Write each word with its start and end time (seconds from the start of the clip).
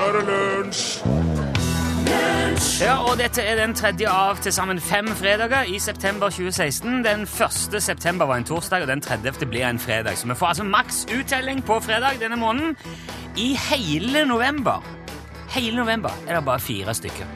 nå 0.00 0.06
er 0.06 0.12
det 0.12 0.24
lunsj! 0.28 1.00
Ja, 2.80 2.94
og 3.04 3.18
dette 3.18 3.42
er 3.44 3.58
den 3.60 3.74
tredje 3.76 4.08
av 4.08 4.38
til 4.40 4.52
sammen 4.52 4.80
fem 4.80 5.08
fredager 5.16 5.68
i 5.68 5.78
september 5.78 6.32
2016. 6.32 7.02
Den 7.04 7.26
første 7.26 7.80
september 7.80 8.24
var 8.26 8.40
en 8.40 8.44
torsdag, 8.44 8.82
og 8.82 8.88
den 8.88 9.00
30. 9.00 9.46
blir 9.48 9.66
en 9.68 9.78
fredag. 9.78 10.16
Så 10.16 10.28
vi 10.28 10.34
får 10.34 10.46
altså 10.46 10.64
maks 10.64 11.06
uttelling 11.18 11.64
på 11.64 11.80
fredag 11.80 12.20
denne 12.20 12.36
måneden. 12.36 12.76
I 13.36 13.56
hele 13.70 14.24
november 14.24 14.84
Hele 15.50 15.76
november 15.76 16.10
er 16.28 16.34
det 16.34 16.44
bare 16.44 16.60
fire 16.60 16.94
stykker. 16.94 17.26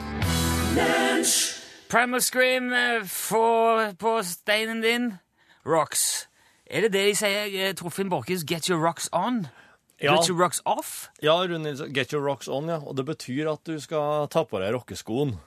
Primal 1.91 2.21
Scream 2.21 2.71
får 3.03 3.91
på 3.99 4.21
steinen 4.23 4.81
din. 4.81 5.13
Rocks. 5.65 6.27
Er 6.71 6.81
det 6.81 6.93
det 6.93 7.05
de 7.07 7.15
sier, 7.15 7.67
eh, 7.67 7.73
Torfinn 7.73 8.09
Borchhus? 8.09 8.43
Get 8.47 8.65
your 8.65 8.87
rocks 8.87 9.09
on? 9.13 9.47
Ja. 10.03 10.15
Get 10.17 10.29
your 10.29 10.39
rocks 10.39 10.61
off? 10.65 11.09
Ja, 11.23 11.37
Rune 11.47 11.71
get 11.93 12.13
your 12.13 12.23
rocks 12.25 12.47
on, 12.51 12.67
ja. 12.67 12.81
Og 12.83 12.97
det 12.97 13.05
betyr 13.07 13.53
at 13.53 13.63
du 13.67 13.77
skal 13.79 14.27
ta 14.31 14.43
på 14.47 14.59
deg 14.59 14.73
rockeskoen. 14.75 15.37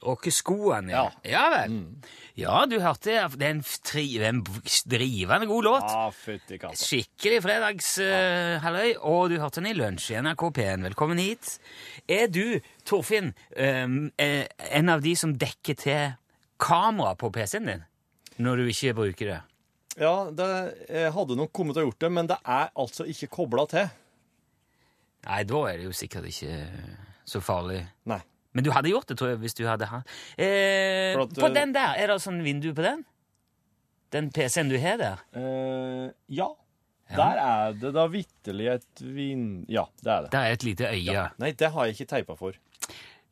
Rockeskoene, 0.00 0.94
ja. 0.94 1.02
Ja 1.28 1.42
vel. 1.52 1.74
Ja, 2.38 2.62
du 2.64 2.78
hørte 2.80 3.10
Det 3.36 3.44
er 3.44 3.50
en, 3.50 3.60
tri, 3.84 4.04
en 4.24 4.40
drivende 4.88 5.48
god 5.50 5.66
låt. 5.66 5.90
Ja, 5.90 6.06
fytti 6.14 6.60
katta. 6.62 6.78
Skikkelig 6.78 7.42
fredagshalløy, 7.44 8.94
og 9.02 9.28
du 9.28 9.36
hørte 9.42 9.60
den 9.60 9.74
i 9.74 9.76
lunsj 9.76 10.14
i 10.14 10.22
NRK 10.24 10.46
P1. 10.56 10.86
Velkommen 10.88 11.20
hit. 11.20 11.58
Er 12.08 12.30
du, 12.32 12.62
Torfinn, 12.88 13.34
um, 13.58 14.00
eh, 14.16 14.46
en 14.70 14.94
av 14.94 15.04
de 15.04 15.12
som 15.18 15.36
dekker 15.36 15.76
til 15.82 16.16
kamera 16.60 17.12
på 17.18 17.32
PC-en 17.34 17.68
din 17.68 17.86
når 18.40 18.62
du 18.62 18.70
ikke 18.72 18.96
bruker 18.96 19.34
det? 19.34 19.40
Ja, 20.00 20.14
det, 20.32 20.48
hadde 21.12 21.36
nok 21.36 21.52
kommet 21.52 21.76
til 21.76 21.84
å 21.84 21.90
gjort 21.90 22.00
det, 22.00 22.10
men 22.16 22.28
det 22.30 22.38
er 22.40 22.70
altså 22.80 23.04
ikke 23.10 23.28
kobla 23.34 23.66
til. 23.68 23.90
Nei, 25.26 25.42
da 25.44 25.60
er 25.68 25.80
det 25.80 25.88
jo 25.90 25.96
sikkert 25.96 26.30
ikke 26.30 26.54
så 27.28 27.42
farlig. 27.44 27.82
Nei. 28.08 28.22
Men 28.56 28.66
du 28.66 28.72
hadde 28.74 28.90
gjort 28.90 29.10
det, 29.10 29.18
tror 29.20 29.34
jeg, 29.34 29.40
hvis 29.44 29.54
du 29.54 29.62
hadde 29.68 29.86
hatt 29.86 30.08
eh, 30.34 31.14
På 31.14 31.46
eh, 31.46 31.52
den 31.54 31.74
der, 31.76 31.92
er 32.00 32.10
det 32.10 32.16
sånn 32.24 32.40
vindu 32.42 32.72
på 32.74 32.82
den? 32.82 33.04
Den 34.10 34.32
PC-en 34.34 34.72
du 34.72 34.74
har 34.82 34.98
der? 34.98 35.20
Eh, 35.38 36.08
ja. 36.34 36.48
Der 37.10 37.38
er 37.42 37.76
det 37.78 37.92
da 37.94 38.06
vitterlig 38.10 38.66
et 38.72 39.02
vin... 39.02 39.44
Ja, 39.70 39.84
det 40.02 40.10
er 40.10 40.24
det. 40.24 40.32
Der 40.34 40.48
er 40.48 40.56
et 40.56 40.66
lite 40.66 40.90
øye. 40.90 41.28
Nei, 41.42 41.52
det 41.58 41.70
har 41.74 41.86
jeg 41.86 41.98
ikke 41.98 42.10
teipa 42.16 42.36
for. 42.38 42.58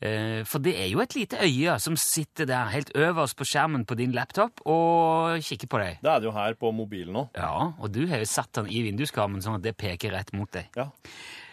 Eh, 0.01 0.45
for 0.47 0.63
det 0.63 0.77
er 0.79 0.87
jo 0.93 1.01
et 1.03 1.15
lite 1.17 1.41
øye 1.43 1.73
som 1.83 1.97
sitter 1.99 2.47
der 2.47 2.69
helt 2.71 2.93
øverst 2.95 3.35
på 3.37 3.47
skjermen 3.49 3.83
på 3.89 3.97
din 3.99 4.13
laptop 4.15 4.61
og 4.71 5.41
kikker 5.43 5.67
på 5.73 5.81
deg. 5.83 5.99
Det 6.05 6.13
er 6.13 6.21
det 6.23 6.29
jo 6.29 6.35
her 6.37 6.55
på 6.55 6.71
mobilen 6.71 7.17
òg. 7.19 7.33
Ja, 7.35 7.73
og 7.79 7.91
du 7.97 8.05
har 8.07 8.23
jo 8.23 8.29
satt 8.31 8.53
den 8.61 8.71
i 8.71 8.85
vinduskarmen 8.87 9.43
sånn 9.43 9.59
at 9.59 9.65
det 9.67 9.75
peker 9.81 10.15
rett 10.15 10.31
mot 10.39 10.51
deg. 10.55 10.69
Ja. 10.79 10.87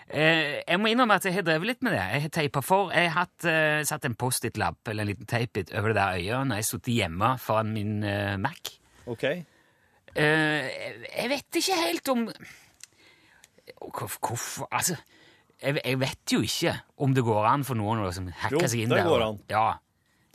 Eh, 0.05 0.61
jeg 0.61 0.77
må 0.77 0.91
innrømme 0.91 1.17
at 1.17 1.25
jeg 1.25 1.33
har 1.39 1.41
drevet 1.47 1.65
litt 1.71 1.81
med 1.81 1.95
det. 1.97 2.03
Jeg 2.13 2.21
har 2.27 2.33
teipa 2.37 2.61
for. 2.61 2.93
Jeg 2.93 3.09
har 3.15 3.31
eh, 3.49 3.81
satt 3.89 4.05
en 4.05 4.13
Post-It-lapp 4.21 4.91
eller 4.93 5.01
en 5.07 5.09
liten 5.09 5.25
teipbit 5.25 5.73
over 5.73 5.89
det 5.89 5.97
der 5.97 6.19
øyet 6.21 6.45
når 6.45 6.59
jeg 6.61 6.67
har 6.67 6.69
sittet 6.69 6.93
hjemme 6.99 7.31
foran 7.41 7.73
min 7.73 7.97
Mac. 8.45 8.75
OK. 9.09 9.25
Jeg 10.15 11.27
vet 11.33 11.57
ikke 11.59 11.79
helt 11.81 12.09
om 12.13 12.27
hvorfor- 14.21 14.67
Altså, 14.71 14.95
jeg, 15.65 15.79
jeg 15.83 15.99
vet 15.99 16.33
jo 16.35 16.39
ikke 16.45 16.75
om 17.05 17.13
det 17.17 17.23
går 17.27 17.47
an 17.49 17.63
for 17.67 17.75
noen 17.79 18.03
å 18.03 18.07
liksom 18.09 18.29
hacke 18.43 18.59
Jo, 18.61 18.67
seg 18.71 18.83
inn 18.85 18.93
det 18.93 19.03
går 19.07 19.23
an. 19.25 19.39
Ja, 19.51 19.65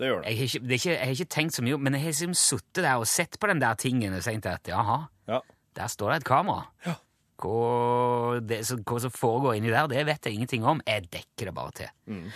Det 0.00 0.09
gjør 0.11 0.22
det. 0.25 0.31
jeg 0.33 0.39
har, 0.39 0.48
ikke, 0.50 0.61
det 0.67 0.75
er 0.75 0.81
ikke, 0.81 0.95
jeg 0.97 1.06
har 1.06 1.14
ikke 1.19 1.34
tenkt 1.37 1.55
så 1.59 1.62
mye, 1.67 1.78
men 1.78 1.97
jeg 1.97 2.03
har 2.06 2.12
liksom 2.14 2.34
sittet 2.41 2.83
der 2.87 2.97
og 3.03 3.06
sett 3.11 3.39
på 3.41 3.50
den 3.53 3.61
der 3.62 3.75
tingen 3.81 4.17
og 4.17 4.25
tenkt 4.27 4.47
at 4.50 4.69
jaha, 4.72 4.98
Ja. 5.31 5.41
der 5.77 5.87
står 5.92 6.11
det 6.12 6.17
et 6.22 6.28
kamera. 6.31 6.67
Ja. 6.87 6.95
Hva, 7.41 8.41
det, 8.45 8.59
så, 8.69 8.77
hva 8.84 8.99
som 9.00 9.12
foregår 9.15 9.55
inni 9.56 9.71
der, 9.72 9.87
det 9.88 10.03
vet 10.09 10.27
jeg 10.28 10.34
ingenting 10.37 10.65
om. 10.69 10.82
Jeg 10.87 11.06
dekker 11.12 11.49
det 11.49 11.55
bare 11.56 11.72
til. 11.72 11.94
Mm. 12.10 12.26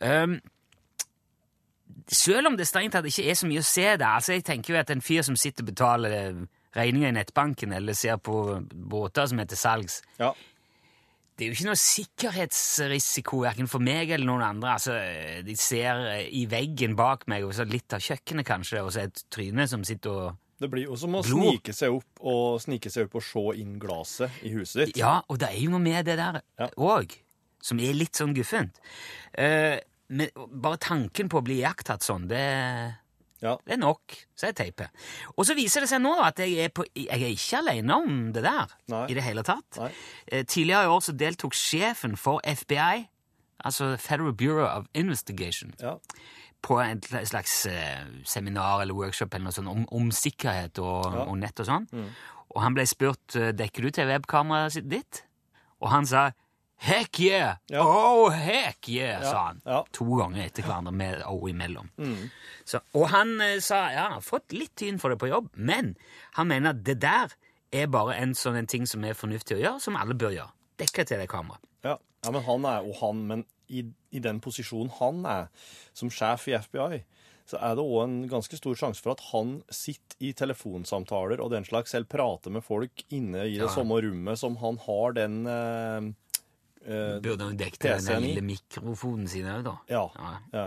Um, 0.00 0.40
selv 2.10 2.48
om 2.50 2.56
det 2.58 2.66
strengt 2.66 2.94
tatt 2.96 3.06
ikke 3.06 3.26
er 3.30 3.36
så 3.38 3.46
mye 3.50 3.62
å 3.62 3.66
se 3.66 3.84
der, 3.92 4.06
altså 4.08 4.34
jeg 4.34 4.44
tenker 4.46 4.74
jo 4.74 4.80
at 4.80 4.90
en 4.90 5.02
fyr 5.04 5.22
som 5.26 5.36
sitter 5.38 5.62
og 5.62 5.70
betaler 5.70 6.40
regninger 6.74 7.10
i 7.10 7.14
nettbanken 7.14 7.72
eller 7.74 7.94
ser 7.98 8.18
på 8.22 8.34
båter 8.70 9.26
som 9.30 9.40
er 9.42 9.48
til 9.50 9.58
salgs, 9.58 10.00
ja. 10.20 10.32
Det 11.40 11.46
er 11.46 11.54
jo 11.54 11.56
ikke 11.56 11.68
noe 11.70 11.80
sikkerhetsrisiko 11.80 13.38
hverken 13.40 13.68
for 13.70 13.80
meg 13.80 14.10
eller 14.12 14.28
noen 14.28 14.42
andre. 14.44 14.74
Altså, 14.76 14.96
de 15.46 15.54
ser 15.56 16.02
i 16.28 16.42
veggen 16.50 16.92
bak 16.98 17.24
meg, 17.32 17.46
og 17.48 17.54
så 17.56 17.64
litt 17.64 17.96
av 17.96 18.04
kjøkkenet 18.04 18.44
kanskje, 18.44 18.82
og 18.84 18.92
så 18.92 19.06
et 19.06 19.22
tryne 19.32 19.64
som 19.70 19.86
sitter 19.88 20.18
og 20.26 20.36
Det 20.60 20.68
blir 20.68 20.84
jo 20.84 20.98
som 21.00 21.16
å 21.16 21.22
snike 21.24 21.72
seg 21.72 21.96
opp 21.96 22.20
og 22.28 22.60
snike 22.60 22.92
seg 22.92 23.08
opp 23.08 23.16
og 23.16 23.24
se 23.24 23.44
inn 23.62 23.78
glasset 23.80 24.42
i 24.44 24.52
huset 24.52 24.90
ditt. 24.90 25.00
Ja, 25.00 25.22
og 25.32 25.40
det 25.40 25.48
er 25.48 25.62
jo 25.62 25.72
noe 25.72 25.80
med 25.80 26.04
det 26.04 26.18
der 26.20 26.42
Ja. 26.60 26.68
som 27.62 27.80
er 27.80 27.96
litt 27.96 28.20
sånn 28.20 28.36
guffent. 28.36 28.76
Uh, 29.32 29.80
men 30.12 30.28
bare 30.36 30.76
tanken 30.76 31.30
på 31.32 31.40
å 31.40 31.44
bli 31.46 31.62
iakttatt 31.62 32.04
sånn, 32.04 32.28
det, 32.28 32.44
Ja. 33.42 33.56
det 33.64 33.72
er 33.72 33.80
nok. 33.80 34.16
Så 34.36 34.46
jeg 34.50 34.56
teiper. 34.56 34.88
Og 35.36 35.46
så 35.48 35.54
viser 35.56 35.80
det 35.80 35.88
seg 35.88 36.02
nå 36.04 36.12
at 36.20 36.38
jeg 36.38 36.58
er, 36.66 36.68
på, 36.68 36.84
jeg 36.94 37.08
er 37.22 37.30
ikke 37.32 37.58
alene 37.62 37.94
om 37.96 38.18
det 38.32 38.42
der 38.44 38.74
Nei. 38.92 39.06
i 39.08 39.14
det 39.16 39.22
hele 39.24 39.42
tatt. 39.46 39.78
Nei. 39.80 39.90
Eh, 40.28 40.44
tidligere 40.44 40.84
i 40.84 40.92
år 40.92 41.00
så 41.06 41.12
deltok 41.16 41.56
sjefen 41.56 42.16
for 42.20 42.40
FBI, 42.44 43.06
altså 43.64 43.94
Federal 44.00 44.32
Bureau 44.32 44.66
of 44.68 44.86
Investigation, 44.94 45.72
Ja. 45.80 45.94
på 46.62 46.76
en 46.84 47.00
slags 47.24 47.66
eh, 47.66 48.04
seminar 48.24 48.82
eller 48.82 48.94
workshop 48.94 49.32
eller 49.34 49.44
noe 49.48 49.52
sånt 49.56 49.68
om, 49.72 49.86
om 49.90 50.10
sikkerhet 50.12 50.78
og, 50.78 51.12
Ja. 51.14 51.24
og 51.24 51.38
nett 51.38 51.60
og 51.60 51.66
sånn. 51.66 51.88
Og 52.50 52.62
han 52.62 52.74
ble 52.74 52.84
spurt 52.86 53.36
eh, 53.36 53.52
dekker 53.56 53.82
du 53.82 53.90
til 53.90 54.06
webkameraet 54.10 54.84
ditt, 54.88 55.22
og 55.80 55.88
han 55.94 56.04
sa 56.04 56.30
heck 56.80 57.20
yeah! 57.20 57.56
Ja. 57.72 57.82
Oh, 57.84 58.30
heck 58.32 58.88
yeah! 58.88 59.22
sa 59.24 59.46
han. 59.50 59.60
ja. 59.64 59.82
To 59.96 60.06
ganger 60.18 60.46
etter 60.46 60.64
hverandre 60.66 60.92
med 60.96 61.22
O 61.28 61.36
imellom. 61.50 61.90
Så, 62.64 62.80
og 62.96 63.08
han 63.12 63.34
eh, 63.44 63.58
sa 63.64 63.82
ja, 63.92 64.06
han 64.08 64.18
har 64.18 64.24
fått 64.24 64.54
litt 64.56 64.74
tyn 64.80 64.98
for 65.02 65.12
det 65.12 65.18
på 65.20 65.28
jobb, 65.30 65.50
men 65.56 65.94
han 66.38 66.48
mener 66.50 66.72
at 66.74 66.84
det 66.86 66.98
der 67.02 67.34
er 67.70 67.86
bare 67.92 68.16
en 68.18 68.32
sånn 68.34 68.56
en 68.58 68.66
ting 68.70 68.86
som 68.90 69.04
er 69.06 69.14
fornuftig 69.18 69.58
å 69.58 69.62
gjøre, 69.62 69.80
som 69.84 69.96
alle 70.00 70.16
bør 70.18 70.32
gjøre. 70.34 70.54
Dekke 70.80 71.04
til 71.06 71.20
det 71.22 71.28
kameraet. 71.30 71.62
Ja. 71.86 71.96
ja, 72.24 72.30
men 72.34 72.42
han 72.48 72.64
er 72.66 72.86
jo 72.88 72.96
han, 73.02 73.20
men 73.28 73.44
i, 73.70 73.84
i 74.16 74.18
den 74.24 74.40
posisjonen 74.42 74.90
han 74.98 75.20
er 75.28 75.50
som 75.94 76.10
sjef 76.10 76.48
i 76.50 76.56
FBI, 76.58 77.02
så 77.50 77.58
er 77.66 77.76
det 77.78 77.82
òg 77.84 78.00
en 78.04 78.16
ganske 78.30 78.56
stor 78.58 78.76
sjanse 78.78 79.02
for 79.02 79.12
at 79.16 79.22
han 79.32 79.56
sitter 79.74 80.18
i 80.22 80.32
telefonsamtaler 80.38 81.40
og 81.42 81.50
den 81.54 81.64
slags, 81.66 81.90
selv 81.94 82.06
prater 82.10 82.52
med 82.54 82.62
folk 82.66 83.04
inne 83.10 83.44
i 83.46 83.56
det 83.58 83.64
Ja. 83.66 83.70
samme 83.74 83.98
rommet 84.02 84.38
som 84.38 84.56
han 84.62 84.78
har 84.86 85.14
den 85.18 85.40
eh, 85.50 86.10
eh, 86.86 87.18
Burde 87.22 87.48
han 87.48 87.58
dekket 87.60 88.06
den 88.06 88.24
lille 88.24 88.44
mikrofonen 88.44 89.28
sin 89.28 89.48
òg, 89.50 89.64
da. 89.66 89.76
Ja. 89.90 90.04
Ja. 90.16 90.34
ja. 90.54 90.66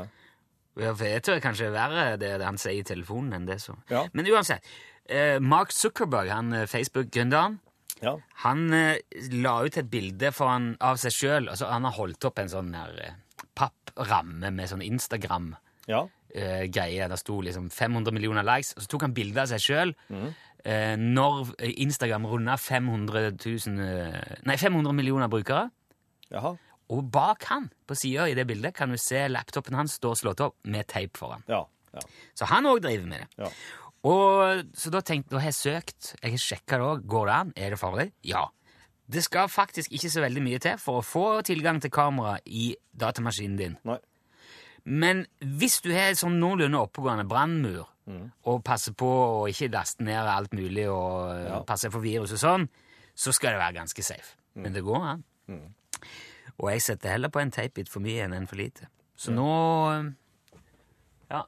For 0.74 1.06
Jeg 1.06 1.22
tror 1.25 1.41
kanskje 1.44 1.68
det 1.69 1.78
er 1.78 1.91
verre 1.94 2.18
det, 2.18 2.31
det 2.41 2.47
han 2.47 2.57
sier 2.62 2.81
i 2.81 2.88
telefonen 2.88 3.38
enn 3.38 3.46
det 3.50 3.59
som 3.62 3.78
Ja. 3.91 4.07
Men 4.13 4.29
uansett. 4.31 4.66
Eh, 5.06 5.38
Mark 5.44 5.74
Zuckerberg, 5.75 6.31
han 6.31 6.53
eh, 6.56 6.66
Facebook-gründeren, 6.69 7.59
ja. 8.01 8.16
han 8.46 8.74
eh, 8.74 8.97
la 9.35 9.57
ut 9.66 9.78
et 9.78 9.90
bilde 9.91 10.31
for 10.31 10.47
han, 10.50 10.74
av 10.79 10.97
seg 11.01 11.12
sjøl. 11.12 11.50
Altså, 11.51 11.68
han 11.69 11.84
har 11.88 11.97
holdt 11.97 12.25
opp 12.30 12.40
en 12.40 12.51
sånn 12.51 12.72
her 12.78 12.95
eh, 13.03 13.19
pappramme 13.59 14.50
med 14.56 14.72
sånn 14.72 14.85
Instagram-greie. 14.85 16.09
ja. 16.34 17.09
Der 17.12 17.19
sto 17.19 17.41
liksom 17.44 17.68
500 17.69 18.16
millioner 18.16 18.47
likes, 18.47 18.74
og 18.78 18.85
så 18.85 18.94
tok 18.95 19.06
han 19.09 19.13
bilde 19.13 19.44
av 19.44 19.51
seg 19.51 19.62
sjøl. 19.62 19.94
Mm. 20.09 20.31
Når 21.12 21.50
Instagram 21.84 22.25
runda 22.31 22.56
500 22.56 23.34
000 23.35 23.81
eh, 23.84 24.38
Nei, 24.47 24.56
500 24.56 24.95
millioner 24.95 25.28
brukere. 25.28 25.68
Jaha. 26.34 26.56
Og 26.94 27.06
bak 27.14 27.46
han, 27.50 27.70
på 27.88 27.96
sida 27.98 28.26
i 28.30 28.36
det 28.38 28.46
bildet, 28.50 28.74
kan 28.76 28.92
du 28.92 28.98
se 29.00 29.22
laptopen 29.32 29.78
hans 29.80 29.96
stå 30.00 30.12
slått 30.20 30.42
opp 30.44 30.58
med 30.70 30.88
teip 30.92 31.16
foran. 31.18 31.46
Ja. 31.48 31.64
ja. 31.96 32.04
Så 32.38 32.46
han 32.52 32.68
òg 32.70 32.82
driver 32.84 33.07
med 33.07 33.24
det. 33.24 33.46
Ja. 33.46 33.52
Og 34.04 34.66
så 34.75 34.92
da 34.92 35.00
tenkte, 35.06 35.31
da 35.38 35.40
har 35.40 35.48
jeg 35.54 35.56
søkt, 35.62 36.10
jeg 36.22 36.34
har 36.36 36.42
sjekka 36.44 36.78
det 36.81 36.88
òg. 36.90 37.06
Går 37.07 37.30
det 37.30 37.36
an? 37.40 37.54
Er 37.56 37.69
det 37.74 37.80
farlig? 37.80 38.10
Ja. 38.28 38.44
Det 39.13 39.24
skal 39.24 39.48
faktisk 39.52 39.92
ikke 39.96 40.10
så 40.12 40.22
veldig 40.25 40.44
mye 40.44 40.60
til 40.63 40.78
for 40.81 41.00
å 41.00 41.06
få 41.06 41.25
tilgang 41.48 41.80
til 41.84 41.92
kamera 41.94 42.36
i 42.46 42.74
datamaskinen 43.00 43.57
din. 43.60 43.78
Nei. 43.88 43.98
Men 44.84 45.24
hvis 45.40 45.78
du 45.86 45.94
har 45.96 46.12
sånn 46.19 46.36
noenlunde 46.42 46.81
oppegående 46.84 47.24
brannmur, 47.30 47.86
og 48.44 48.57
passer 48.68 48.92
på 49.00 49.07
å 49.07 49.44
ikke 49.48 49.69
laste 49.72 50.04
ned 50.04 50.28
alt 50.28 50.52
mulig 50.52 50.90
og 50.92 51.30
Ja. 51.48 51.62
passer 51.63 51.90
for 51.90 52.04
virus 52.04 52.34
og 52.36 52.42
sånn, 52.42 52.66
så 53.16 53.31
skal 53.31 53.54
det 53.56 53.62
være 53.62 53.78
ganske 53.80 54.04
safe. 54.04 54.36
Men 54.56 54.74
det 54.74 54.84
går 54.84 55.00
an. 55.02 55.24
Og 56.57 56.72
jeg 56.72 56.81
setter 56.81 57.16
heller 57.16 57.30
på 57.34 57.42
en 57.42 57.51
teipbit 57.51 57.90
for 57.90 58.04
mye 58.04 58.25
enn 58.25 58.36
en 58.38 58.48
for 58.50 58.60
lite. 58.60 58.90
Så 59.16 59.31
nå 59.31 59.48
eh, 59.92 60.12
Ja. 61.31 61.44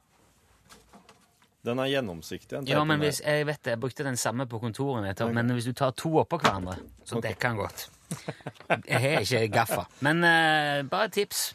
Den 1.66 1.78
er 1.78 1.90
gjennomsiktig. 1.90 2.58
den 2.58 2.68
Ja, 2.68 2.84
men 2.84 2.98
hvis, 2.98 3.20
jeg 3.26 3.46
vet 3.46 3.64
det, 3.64 3.70
jeg 3.70 3.80
brukte 3.80 4.04
den 4.04 4.16
samme 4.16 4.46
på 4.46 4.58
kontoret 4.58 5.16
tar, 5.16 5.32
men 5.32 5.50
hvis 5.50 5.64
du 5.64 5.72
tar 5.72 5.90
to 5.90 6.16
oppå 6.18 6.38
hverandre, 6.38 6.76
så 7.04 7.20
dekker 7.20 7.48
den 7.48 7.56
godt. 7.56 7.90
Jeg 8.86 9.00
har 9.00 9.20
ikke 9.20 9.48
gaffa. 9.48 9.84
Men 10.00 10.24
uh, 10.24 10.88
bare 10.90 11.04
et 11.04 11.12
tips. 11.12 11.54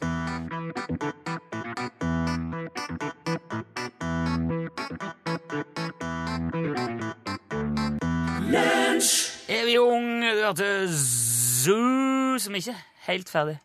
Evig 9.50 9.80
ung, 9.80 10.22
du 10.22 10.44
hørte 10.44 10.88
Zoo, 10.88 12.38
som 12.40 12.56
ikke 12.56 12.72
er 12.72 12.91
helt 13.12 13.30
ferdig. 13.30 13.60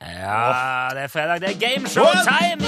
Ja, 0.00 0.90
det 0.92 1.06
er 1.06 1.08
fredag. 1.08 1.40
Det 1.40 1.50
er 1.54 1.60
gameshow 1.60 2.04
time! 2.26 2.66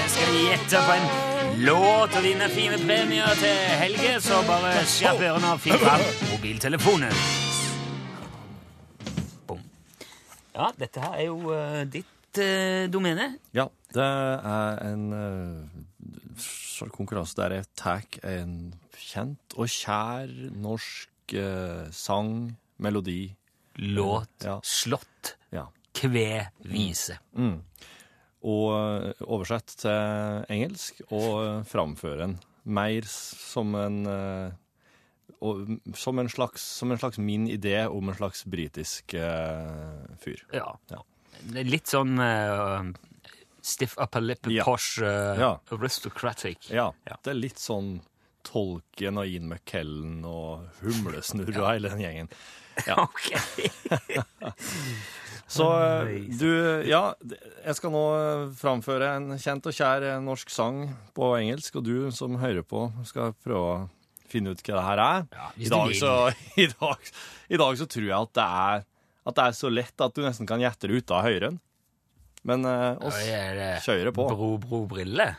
Vi 0.00 0.06
skal 0.08 0.36
gjette 0.46 0.80
på 0.86 0.94
en 0.96 1.64
låt 1.66 2.14
og 2.16 2.22
vinne 2.24 2.46
fine 2.48 2.78
premier 2.80 3.34
til 3.40 3.58
Helge, 3.82 4.14
så 4.24 4.40
bare 4.48 4.72
skjerp 4.88 5.20
ørene 5.28 5.50
og 5.52 5.60
finn 5.60 5.76
fram 5.82 6.04
mobiltelefonen. 6.30 7.12
Bom. 9.48 9.60
Ja, 10.54 10.70
dette 10.80 11.04
her 11.04 11.18
er 11.18 11.28
jo 11.28 11.52
uh, 11.52 11.82
ditt 11.84 12.40
uh, 12.40 12.86
domene. 12.92 13.34
Ja, 13.56 13.68
det 13.92 14.06
er 14.06 14.80
en 14.88 15.04
uh, 15.12 16.88
konkurranse 16.96 17.36
der 17.42 17.58
jeg 17.58 17.68
tar 17.76 18.08
en 18.24 18.72
kjent 18.96 19.58
og 19.58 19.68
kjær 19.68 20.32
norsk 20.56 21.08
sang, 21.94 22.32
melodi 22.82 23.28
Låt, 23.80 24.44
Ja. 24.44 24.60
slått, 24.62 25.36
Ja. 25.50 25.66
kve, 25.96 26.50
vise. 26.68 27.18
Og 28.40 28.70
eh, 28.72 29.12
oversett 29.28 29.74
til 29.82 30.44
engelsk 30.48 31.02
og 31.12 31.66
framføre 31.68 32.22
den 32.24 32.38
mer 32.64 33.02
som 33.08 33.74
en 33.74 33.98
eh, 34.06 34.52
og, 35.40 35.78
som, 35.96 36.18
en 36.20 36.28
slags, 36.28 36.60
som 36.60 36.92
en 36.92 36.98
slags 37.00 37.16
min 37.18 37.46
idé 37.48 37.86
om 37.88 38.08
en 38.10 38.16
slags 38.18 38.42
britisk 38.44 39.14
uh, 39.16 40.02
fyr. 40.20 40.42
Ja. 40.52 40.74
Ja. 40.92 40.98
Litt 41.64 41.88
sånn 41.88 42.18
uh, 42.20 42.90
stiff 43.64 43.94
upper 43.96 44.20
lip, 44.20 44.44
Ja. 44.52 44.66
posh, 44.68 44.98
uh, 45.00 45.38
Ja. 45.40 45.50
aristocratic. 45.72 46.68
Ja, 46.70 46.90
Ja. 47.08 47.16
det 47.24 47.30
er 47.32 47.38
litt 47.40 47.56
sånn 47.56 48.02
Tolkien 48.46 49.20
og 49.20 49.28
Ian 49.28 49.48
McKellen 49.50 50.24
og 50.28 50.66
Humlesnurr 50.82 51.54
og 51.56 51.68
hele 51.70 51.92
den 51.92 52.04
gjengen. 52.04 52.32
Ja. 52.86 53.04
Så 55.50 55.66
eh, 55.82 56.10
du, 56.38 56.50
ja, 56.86 57.00
jeg 57.64 57.74
skal 57.74 57.90
nå 57.90 58.02
eh, 58.14 58.42
framføre 58.54 59.08
en 59.18 59.32
kjent 59.40 59.66
og 59.66 59.74
kjær 59.74 60.04
eh, 60.06 60.20
norsk 60.22 60.52
sang 60.54 60.84
på 61.16 61.32
engelsk, 61.40 61.80
og 61.80 61.88
du 61.88 62.12
som 62.14 62.38
hører 62.38 62.62
på 62.62 62.84
skal 63.08 63.34
prøve 63.42 63.72
å 63.72 63.80
finne 64.30 64.54
ut 64.54 64.62
hva 64.62 64.76
det 64.76 64.84
her 64.86 65.02
er. 65.02 65.26
Ja, 65.34 65.48
I, 65.58 65.72
dag 65.72 65.96
så, 65.98 66.12
i, 66.62 66.68
dag, 66.70 67.10
I 67.50 67.60
dag 67.64 67.80
så 67.82 67.88
tror 67.90 68.06
jeg 68.06 68.14
at 68.14 68.38
det 68.38 68.46
er 68.46 68.86
at 69.30 69.36
det 69.36 69.44
er 69.50 69.56
så 69.58 69.68
lett 69.68 70.06
at 70.06 70.14
du 70.16 70.22
nesten 70.24 70.48
kan 70.48 70.62
gjette 70.62 70.88
det 70.88 71.02
ut 71.02 71.12
av 71.12 71.26
høyren. 71.26 71.58
Men 72.46 72.64
eh, 72.64 73.02
oss 73.04 73.18
er 73.20 73.82
kjører 73.84 74.14
på. 74.16 74.30
Bro, 74.30 74.54
bro, 74.62 74.84
brille? 74.88 75.32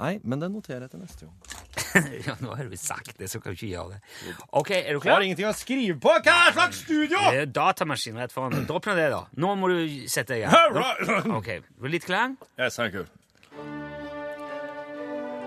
Nei, 0.00 0.14
men 0.22 0.44
det 0.44 0.52
noterer 0.52 0.84
jeg 0.84 0.92
til 0.92 1.02
neste 1.02 1.26
gang. 1.26 1.49
ja, 2.26 2.36
nå 2.40 2.54
har 2.56 2.70
du 2.70 2.76
sagt 2.78 3.18
det, 3.18 3.28
så 3.30 3.40
kan 3.40 3.52
du 3.52 3.58
ikke 3.58 3.70
gjøre 3.72 3.96
det. 3.96 4.34
Ok, 4.60 4.70
er 4.76 4.92
du 4.94 5.00
klar? 5.02 5.18
har 5.18 5.26
ingenting 5.26 5.48
å 5.48 5.54
skrive 5.56 5.96
på! 6.02 6.12
Hva 6.24 6.36
er 6.48 6.56
slags 6.56 6.82
studio?! 6.84 7.22
Det 7.30 7.44
er 7.44 7.54
datamaskin 7.54 8.20
rett 8.20 8.34
foran 8.34 8.54
deg. 8.54 8.66
Dropp 8.70 8.90
nå 8.90 8.96
det, 8.98 9.08
da. 9.14 9.22
Nå 9.40 9.54
må 9.58 9.70
du 9.72 9.80
sette 10.10 10.34
deg 10.34 10.44
i 10.44 10.50
gang. 10.50 10.76
Right. 10.76 11.30
Ok, 11.40 11.50
du 11.80 11.88
litt 11.90 12.06
klang? 12.06 12.36
Yes, 12.58 12.76
thank 12.78 12.94
you. 12.98 13.06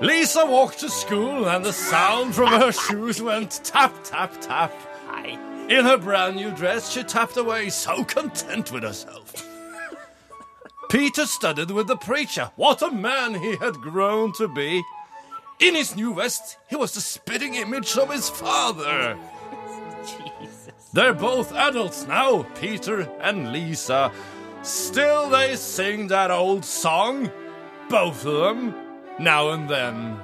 Lisa 0.04 0.46
walked 0.46 0.80
to 0.80 0.90
school 0.90 1.48
and 1.48 1.64
the 1.64 1.72
sound 1.72 2.36
from 2.36 2.50
her 2.50 2.72
shoes 2.72 3.22
went 3.22 3.62
tap, 3.64 3.94
tap, 4.04 4.34
tap. 4.42 4.74
In 5.70 5.86
her 5.86 5.98
brand 5.98 6.36
new 6.36 6.52
dress, 6.52 6.92
she 6.92 7.04
tapped 7.04 7.38
away, 7.38 7.70
so 7.70 8.04
content 8.04 8.72
with 8.72 8.84
herself. 8.84 9.32
Peter 10.90 11.26
studied 11.26 11.72
with 11.72 11.88
the 11.88 11.96
preacher. 11.96 12.52
What 12.58 12.82
a 12.82 12.92
man 12.92 13.36
he 13.36 13.56
had 13.56 13.76
grown 13.76 14.34
to 14.34 14.48
be. 14.50 14.84
In 15.64 15.76
his 15.76 15.96
new 15.96 16.14
vest, 16.14 16.58
he 16.70 16.76
was 16.76 16.94
the 16.94 17.00
spitting 17.00 17.56
image 17.56 17.98
of 17.98 18.12
his 18.12 18.30
father. 18.30 19.18
Jesus. 20.04 20.90
They're 20.92 21.14
both 21.14 21.54
adults 21.54 22.06
now, 22.06 22.44
Peter 22.60 23.10
and 23.22 23.54
Lisa. 23.54 24.12
Still, 24.62 25.30
they 25.30 25.56
sing 25.56 26.08
that 26.10 26.32
old 26.32 26.66
song, 26.66 27.32
both 27.90 28.26
of 28.26 28.34
them, 28.44 28.76
now 29.20 29.52
and 29.52 29.70
then. 29.70 30.20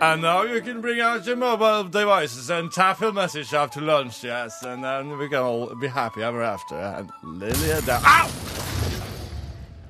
And 0.00 0.22
now 0.22 0.44
you 0.44 0.62
can 0.62 0.80
bring 0.80 1.00
out 1.00 1.26
your 1.26 1.36
mobile 1.36 1.84
devices 1.84 2.48
and 2.48 2.72
tap 2.72 3.02
your 3.02 3.12
message 3.12 3.52
after 3.52 3.82
lunch, 3.82 4.24
yes, 4.24 4.62
and 4.62 4.82
then 4.82 5.18
we 5.18 5.28
can 5.28 5.40
all 5.40 5.74
be 5.74 5.88
happy 5.88 6.22
ever 6.22 6.42
after. 6.42 6.76
And 6.76 7.10
Lily 7.22 7.82
down. 7.82 8.00
Au! 8.06 8.30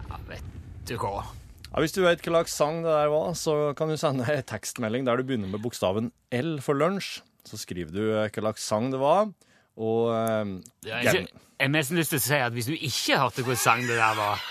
Ja, 0.09 0.17
vet 0.27 0.43
du 0.87 0.99
hva. 0.99 1.25
Ja, 1.75 1.81
hvis 1.83 1.95
du 1.97 2.05
vet 2.05 2.21
hva 2.23 2.31
slags 2.31 2.53
sang 2.55 2.85
det 2.85 2.93
der 2.95 3.09
var, 3.11 3.33
så 3.35 3.73
kan 3.75 3.91
du 3.91 3.97
sende 3.99 4.23
en 4.31 4.45
tekstmelding 4.47 5.09
der 5.09 5.19
du 5.19 5.25
begynner 5.27 5.51
med 5.51 5.59
bokstaven 5.65 6.13
L 6.31 6.61
for 6.63 6.79
lunsj. 6.79 7.17
Så 7.45 7.59
skriver 7.59 7.91
du 7.91 8.03
eh, 8.15 8.29
hva 8.31 8.45
slags 8.45 8.63
sang 8.71 8.93
det 8.93 9.01
var, 9.03 9.33
og 9.75 10.13
eh, 10.15 10.53
Jeg 10.87 11.27
har 11.59 11.73
nesten 11.75 11.99
lyst 11.99 12.15
til 12.15 12.21
å 12.23 12.25
si 12.29 12.39
at 12.39 12.55
hvis 12.55 12.71
du 12.71 12.77
ikke 12.77 13.19
hørte 13.19 13.43
hvilken 13.43 13.59
sang 13.65 13.83
det 13.89 13.99
der 13.99 14.15
var, 14.21 14.45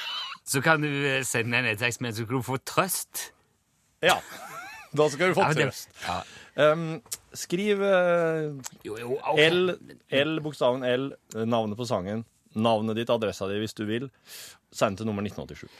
så 0.44 0.60
kan 0.66 0.84
du 0.84 0.90
eh, 0.92 1.24
sende 1.24 1.64
en 1.64 1.80
tekst 1.80 2.04
med, 2.04 2.12
så 2.18 2.28
kan 2.28 2.42
du 2.42 2.44
få 2.44 2.60
trøst. 2.68 3.30
Ja. 4.04 4.18
Da 4.92 5.08
skal 5.10 5.32
du 5.32 5.40
få 5.40 5.48
Ja, 5.48 5.54
det- 5.56 5.70
trøst. 5.72 5.96
Ja. 6.04 6.20
Um, 6.54 7.00
skriv 7.34 7.80
uh, 7.82 8.52
Jo, 8.86 8.98
jo, 9.00 9.16
okay. 9.24 9.48
L, 9.48 9.72
L, 10.14 10.36
bokstaven 10.46 10.84
L, 10.86 11.08
navnet 11.50 11.80
på 11.80 11.88
sangen, 11.90 12.28
navnet 12.54 13.00
ditt, 13.00 13.10
adressa 13.10 13.48
di 13.50 13.58
hvis 13.64 13.74
du 13.80 13.88
vil. 13.90 14.12
Send 14.76 15.00
til 15.00 15.08
nummer 15.10 15.24
1987. 15.26 15.72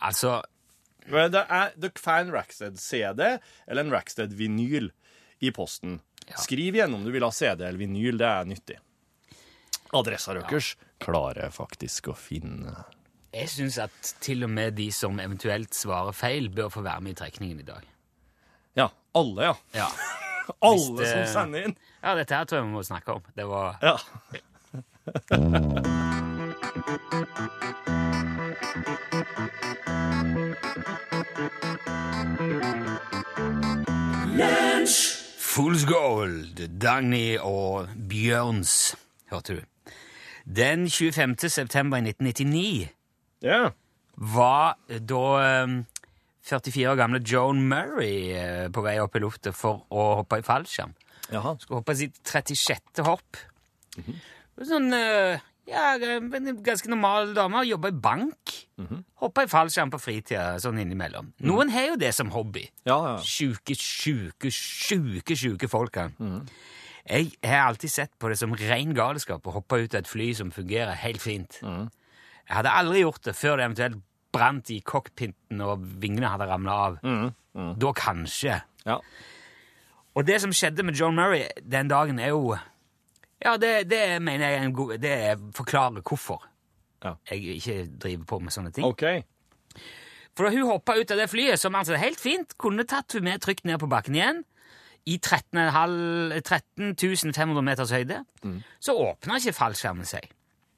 Altså, 0.00 0.38
Men 0.38 0.51
det 1.10 1.42
er, 1.48 1.72
Dere 1.76 1.98
får 1.98 2.18
en 2.22 2.32
Rackstead-CD 2.32 3.22
eller 3.66 3.82
en 3.84 3.90
Rackstead-vinyl 3.92 4.90
i 5.42 5.50
posten. 5.50 6.00
Skriv 6.38 6.74
igjen 6.78 6.94
om 6.94 7.02
du 7.04 7.10
vil 7.12 7.24
ha 7.26 7.30
CD 7.34 7.64
eller 7.66 7.78
vinyl. 7.80 8.18
Det 8.20 8.28
er 8.28 8.44
nyttig. 8.48 8.78
Adressa 9.92 10.32
deres 10.38 10.74
klarer 11.02 11.42
jeg 11.48 11.52
faktisk 11.58 12.08
å 12.12 12.14
finne. 12.16 12.84
jeg 13.34 13.48
syns 13.50 13.78
at 13.82 14.12
til 14.22 14.44
og 14.46 14.50
med 14.54 14.74
de 14.78 14.86
som 14.94 15.18
eventuelt 15.20 15.74
svarer 15.74 16.12
feil, 16.16 16.48
bør 16.48 16.68
få 16.72 16.82
være 16.86 17.00
med 17.02 17.12
i 17.16 17.18
trekningen 17.24 17.60
i 17.60 17.66
dag. 17.66 17.82
Ja, 18.78 18.88
alle, 19.14 19.42
ja. 19.50 19.54
Ja. 19.74 19.88
Alle 20.62 20.98
det- 20.98 21.06
som 21.10 21.26
sender 21.32 21.64
inn. 21.68 21.76
ja, 22.02 22.14
dette 22.18 22.34
her 22.34 22.44
tror 22.44 22.58
jeg 22.58 22.66
vi 22.66 22.72
må 22.74 22.82
snakke 22.84 23.14
om. 23.14 23.22
Det 23.36 23.44
var 23.46 23.78
Ja. 23.82 23.96
Fool's 35.52 35.84
Gold, 35.84 36.62
Dagny 36.80 37.36
og 37.36 37.90
Bjørns, 38.08 38.94
hørte 39.28 39.58
du. 39.58 39.60
Den 40.48 40.88
25. 40.88 41.36
september 41.48 42.00
1999 42.00 42.88
yeah. 43.44 43.70
var 44.16 44.78
da 44.88 45.20
eh, 45.42 45.74
44 46.48 46.90
år 46.90 46.96
gamle 46.96 47.20
Joan 47.32 47.60
Murray 47.68 48.32
eh, 48.32 48.70
på 48.72 48.80
vei 48.80 48.96
opp 49.04 49.16
i 49.16 49.22
lufta 49.22 49.52
for 49.52 49.84
å 49.92 50.08
hoppe 50.22 50.40
i 50.40 50.46
fallskjerm. 50.46 50.96
Jaha. 51.32 51.54
Skulle 51.60 51.82
hoppe 51.82 51.98
sitt 52.00 52.16
36. 52.24 53.04
hopp. 53.04 53.42
Sånn 54.72 54.88
eh, 54.96 55.44
ja, 55.68 55.94
en 55.96 56.62
ganske 56.64 56.88
normal 56.90 57.34
dame. 57.36 57.62
Jobba 57.68 57.88
i 57.92 57.96
bank. 58.04 58.52
Hoppa 59.22 59.44
i 59.44 59.50
fallskjerm 59.50 59.92
på 59.94 60.00
fritida 60.02 60.56
sånn 60.62 60.80
innimellom. 60.82 61.32
Noen 61.46 61.70
har 61.70 61.92
jo 61.92 61.96
det 62.00 62.10
som 62.16 62.30
hobby. 62.34 62.64
Ja, 62.88 62.96
ja. 63.12 63.16
Sjuke, 63.22 63.76
sjuke, 63.78 64.50
sjuke, 64.50 65.36
sjuke 65.38 65.68
folka. 65.70 66.08
Jeg 67.02 67.32
har 67.44 67.68
alltid 67.68 67.90
sett 67.90 68.12
på 68.18 68.28
det 68.30 68.38
som 68.38 68.54
ren 68.54 68.94
galskap 68.94 69.46
å 69.46 69.54
hoppe 69.56 69.80
ut 69.84 69.94
av 69.94 70.02
et 70.04 70.10
fly 70.10 70.32
som 70.38 70.50
fungerer 70.54 70.94
helt 71.02 71.22
fint. 71.22 71.60
Jeg 71.62 72.56
hadde 72.58 72.70
aldri 72.74 73.02
gjort 73.04 73.22
det 73.26 73.34
før 73.38 73.56
det 73.58 73.64
eventuelt 73.70 74.00
brant 74.32 74.70
i 74.72 74.80
cockpiten 74.80 75.60
og 75.60 75.82
vingene 76.02 76.30
hadde 76.32 76.46
ramla 76.50 76.76
av. 76.88 76.98
Da 77.78 77.92
kanskje. 77.96 78.60
ja. 78.86 78.98
Og 80.12 80.26
det 80.28 80.42
som 80.42 80.52
skjedde 80.52 80.84
med 80.84 80.92
John 80.98 81.14
Murray 81.16 81.46
den 81.64 81.88
dagen, 81.88 82.18
er 82.20 82.34
jo 82.34 82.52
Ja, 83.42 83.56
det, 83.58 83.72
det 83.90 84.02
mener 84.22 84.48
jeg 84.48 84.58
er 84.60 84.66
en 84.68 84.74
god 84.76 84.98
Det 85.02 85.16
forklarer 85.56 86.02
hvorfor 86.06 86.42
Ja. 87.04 87.14
jeg 87.30 87.42
ikke 87.56 87.76
driver 87.98 88.24
på 88.30 88.38
med 88.38 88.52
sånne 88.54 88.70
ting. 88.72 88.84
OK. 88.86 89.02
For 90.36 90.46
da 90.46 90.52
hun 90.54 90.68
hoppa 90.70 90.94
ut 90.96 91.10
av 91.10 91.18
det 91.18 91.26
flyet, 91.28 91.58
som 91.60 91.74
altså 91.74 91.96
helt 91.98 92.20
fint 92.22 92.54
kunne 92.58 92.84
tatt 92.88 93.12
hun 93.18 93.24
med 93.26 93.40
trygt 93.42 93.64
ned 93.68 93.80
på 93.82 93.88
bakken 93.90 94.14
igjen, 94.16 94.44
i 95.10 95.16
13,5 95.18 96.38
13 96.40 96.94
500 97.34 97.62
meters 97.66 97.90
høyde, 97.90 98.20
så 98.80 98.94
åpna 98.94 99.40
ikke 99.40 99.52
fallskjermen 99.56 100.06
seg. 100.06 100.28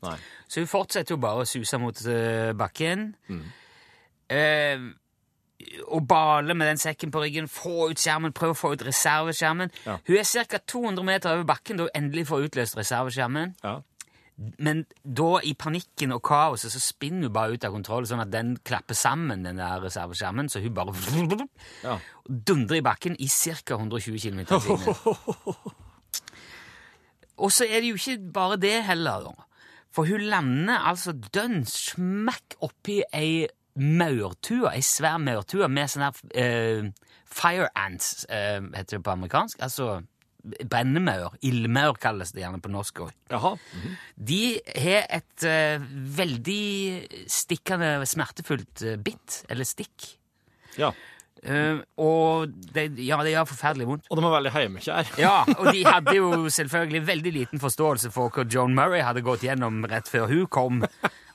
Nei. 0.02 0.16
Så 0.49 0.61
hun 0.64 0.68
fortsetter 0.73 1.14
jo 1.14 1.21
bare 1.21 1.44
å 1.44 1.49
suse 1.49 1.78
mot 1.78 2.00
eh, 2.09 2.52
bakken. 2.56 3.11
Eh, 4.33 4.80
og 5.87 6.06
bale 6.09 6.54
med 6.54 6.68
den 6.71 6.80
sekken 6.80 7.12
på 7.14 7.23
ryggen, 7.23 7.49
få 7.50 7.90
ut 7.90 8.00
skjermen, 8.00 8.35
prøve 8.37 8.54
å 8.54 8.59
få 8.59 8.75
ut 8.75 8.85
reserveskjermen. 8.87 9.73
Ja. 9.87 9.99
Hun 10.06 10.16
er 10.21 10.47
ca. 10.49 10.59
200 10.59 11.06
meter 11.06 11.35
over 11.35 11.49
bakken 11.49 11.80
da 11.80 11.88
hun 11.88 11.97
endelig 11.99 12.26
får 12.30 12.49
utløst 12.49 12.78
reserveskjermen. 12.78 13.54
Ja. 13.64 13.80
Men 14.59 14.83
da, 15.06 15.38
i 15.47 15.52
panikken 15.54 16.12
og 16.16 16.25
kaoset, 16.26 16.73
så 16.75 16.80
spinner 16.83 17.28
hun 17.28 17.35
bare 17.37 17.54
ut 17.54 17.64
av 17.64 17.75
kontroll, 17.76 18.06
sånn 18.11 18.25
at 18.25 18.33
den 18.33 18.56
klapper 18.66 18.99
sammen, 18.99 19.44
den 19.47 19.61
der 19.62 19.83
reserveskjermen, 19.85 20.50
så 20.50 20.62
hun 20.64 20.75
bare 20.75 20.94
Ja. 21.85 21.99
dundrer 22.50 22.80
i 22.80 22.85
bakken 22.85 23.16
i 23.18 23.28
ca. 23.30 23.78
120 23.78 24.18
km 24.18 24.40
i 24.40 24.47
timen. 24.49 24.94
Og 27.44 27.50
så 27.50 27.66
er 27.66 27.83
det 27.83 27.90
jo 27.90 27.99
ikke 27.99 28.33
bare 28.35 28.59
det 28.62 28.76
heller, 28.87 29.26
da. 29.26 29.47
For 29.94 30.11
hun 30.11 30.25
lander 30.26 30.83
altså 30.90 31.12
dønn 31.14 31.62
smakk 31.71 32.56
oppi 32.66 33.00
ei 33.14 33.47
maurtue, 33.75 34.71
ei 34.71 34.83
svær 34.85 35.21
maurtue 35.23 35.69
med 35.71 35.90
sånn 35.90 36.07
her 36.07 36.19
uh, 36.38 36.90
fire 37.35 37.71
ants, 37.78 38.26
uh, 38.31 38.61
heter 38.75 38.99
det 38.99 39.04
på 39.07 39.14
amerikansk. 39.14 39.62
Altså 39.64 40.00
brennemaur. 40.45 41.38
Ildmaur 41.47 41.97
kalles 42.00 42.35
det 42.37 42.43
gjerne 42.43 42.61
på 42.61 42.71
norsk 42.73 43.07
òg. 43.07 43.14
Jaha. 43.33 43.54
De 44.14 44.43
har 44.85 45.09
et 45.19 45.49
uh, 45.49 45.88
veldig 46.21 46.66
stikkende, 47.33 47.97
smertefullt 48.09 48.85
bitt, 49.04 49.43
eller 49.49 49.69
stikk. 49.69 50.14
Ja. 50.81 50.93
Uh, 51.45 51.83
og 52.00 52.52
det, 52.73 52.87
ja, 53.04 53.19
det 53.21 53.35
gjør 53.35 53.50
forferdelig 53.50 53.88
vondt. 53.88 54.07
Og 54.09 54.16
de 54.16 54.25
er 54.25 54.35
veldig 54.37 54.52
heimekjær. 54.54 55.11
Ja, 55.21 55.35
og 55.59 55.69
de 55.75 55.85
hadde 55.95 56.16
jo 56.16 56.31
selvfølgelig 56.52 57.02
veldig 57.09 57.35
liten 57.35 57.62
forståelse 57.62 58.12
for 58.14 58.33
hva 58.33 58.47
Joan 58.49 58.76
Murray 58.76 59.04
hadde 59.04 59.25
gått 59.25 59.45
gjennom 59.45 59.83
rett 59.90 60.09
før 60.09 60.31
hun 60.31 60.47
kom 60.49 60.85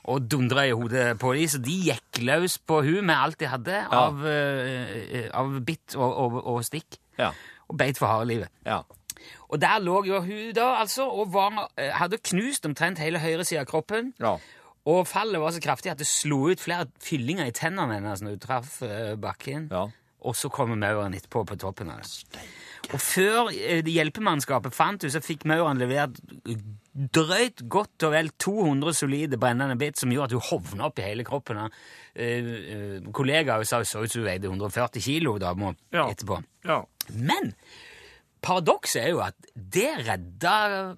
og 0.04 0.30
dundra 0.30 0.64
i 0.66 0.72
hodet 0.72 1.18
på 1.20 1.34
dem, 1.36 1.48
så 1.48 1.58
de 1.60 1.74
gikk 1.90 2.22
løs 2.24 2.58
på 2.58 2.80
hun 2.86 3.04
med 3.06 3.14
alt 3.16 3.38
de 3.40 3.46
hadde 3.50 3.82
av, 3.92 4.22
eh, 4.26 5.26
av 5.36 5.58
bitt 5.66 5.96
og, 5.96 6.08
og, 6.24 6.38
og 6.54 6.64
stikk, 6.64 6.96
Ja. 7.18 7.32
og 7.68 7.76
beit 7.76 7.98
for 7.98 8.06
harde 8.08 8.26
livet. 8.30 8.48
Ja. 8.66 8.80
Og 9.50 9.60
der 9.60 9.78
lå 9.82 9.98
jo 10.06 10.20
hun 10.24 10.54
da, 10.56 10.70
altså, 10.80 11.04
og 11.10 11.32
var, 11.34 11.68
eh, 11.76 11.90
hadde 11.92 12.18
knust 12.18 12.64
omtrent 12.66 12.98
hele 12.98 13.18
høyresida 13.20 13.60
av 13.60 13.66
kroppen. 13.66 14.14
Ja. 14.20 14.36
Og 14.88 15.06
fallet 15.06 15.40
var 15.42 15.52
så 15.52 15.60
kraftig 15.60 15.90
at 15.92 15.98
det 16.00 16.06
slo 16.08 16.46
ut 16.48 16.60
flere 16.60 16.86
fyllinger 17.04 17.50
i 17.50 17.52
tennene 17.52 17.98
hennes 17.98 18.22
når 18.24 18.30
hun 18.38 18.40
traff 18.40 18.78
eh, 18.82 19.14
bakken. 19.20 19.68
Ja. 19.70 19.88
Og 20.24 20.34
så 20.36 20.48
kommer 20.52 20.76
mauren 20.80 21.14
etterpå 21.16 21.44
på 21.48 21.56
toppen 21.60 21.90
av 21.92 22.00
det. 22.00 22.40
Og 22.90 22.98
før 22.98 23.50
eh, 23.54 23.86
hjelpemannskapet 23.86 24.74
fant 24.74 25.04
henne, 25.04 25.14
så 25.14 25.22
fikk 25.22 25.46
mauren 25.48 25.78
levert 25.80 26.18
drøyt 26.90 27.62
godt 27.70 28.02
og 28.08 28.14
vel 28.16 28.30
200 28.42 28.96
solide 28.98 29.38
brennende 29.40 29.76
bit, 29.78 29.98
som 30.00 30.10
gjorde 30.10 30.32
at 30.32 30.36
hun 30.36 30.48
hovna 30.48 30.88
opp 30.88 30.98
i 30.98 31.06
hele 31.06 31.26
kroppen. 31.26 31.60
Uh, 31.60 31.68
eh, 32.18 32.96
kollegaer 33.14 33.62
sa 33.68 33.78
hun 33.80 33.88
så 33.88 34.02
ut 34.02 34.10
som 34.10 34.24
hun 34.24 34.30
veide 34.30 34.50
140 34.50 35.04
kilo 35.04 35.36
da, 35.38 35.54
må, 35.54 35.74
Ja. 35.94 36.08
etterpå. 36.10 36.42
ja. 36.66 36.82
Men 37.14 37.54
paradokset 38.42 39.04
er 39.04 39.08
jo 39.14 39.22
at 39.22 39.34
det 39.54 39.90
redda 40.06 40.96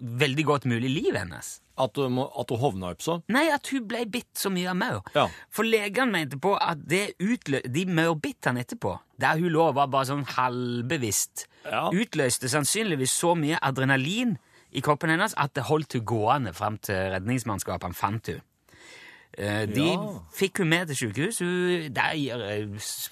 veldig 0.00 0.44
godt 0.44 0.66
mulig 0.68 0.90
livet 0.90 1.20
hennes. 1.20 1.60
At, 1.78 1.92
du 1.92 2.04
at 2.06 2.50
hun 2.50 2.58
hovna 2.58 2.90
opp 2.94 3.02
så? 3.04 3.18
Nei, 3.28 3.50
at 3.52 3.68
hun 3.68 3.84
ble 3.88 4.06
bitt 4.08 4.32
så 4.40 4.48
mye 4.50 4.70
av 4.70 4.76
maur. 4.80 5.02
Ja. 5.14 5.26
For 5.52 5.62
legene 5.68 6.10
mente 6.14 6.38
på 6.40 6.54
at 6.56 6.78
det 6.88 7.14
utlø 7.20 7.60
de 7.68 7.82
maurbittene 7.84 8.62
etterpå, 8.64 8.94
der 9.20 9.36
hun 9.42 9.52
lå 9.52 9.66
var 9.76 9.86
bare 9.92 10.08
sånn 10.08 10.24
halvbevisst, 10.24 11.46
Ja. 11.68 11.90
utløste 11.92 12.48
sannsynligvis 12.48 13.12
så 13.12 13.34
mye 13.36 13.58
adrenalin 13.60 14.38
i 14.72 14.80
kroppen 14.80 15.10
hennes 15.10 15.34
at 15.36 15.52
det 15.54 15.64
holdt 15.68 15.92
hun 15.98 16.04
gående 16.04 16.52
fram 16.54 16.78
til 16.78 16.94
redningsmannskapene 17.12 17.94
fant 17.94 18.26
hun. 18.26 18.40
Eh, 19.36 19.66
De 19.66 19.82
Ja. 19.92 20.20
fikk 20.32 20.58
hun 20.58 20.68
med 20.68 20.86
til 20.88 20.96
sykehus. 20.96 21.38
Hun, 21.40 21.92
der 21.92 22.14
eh, 22.14 22.68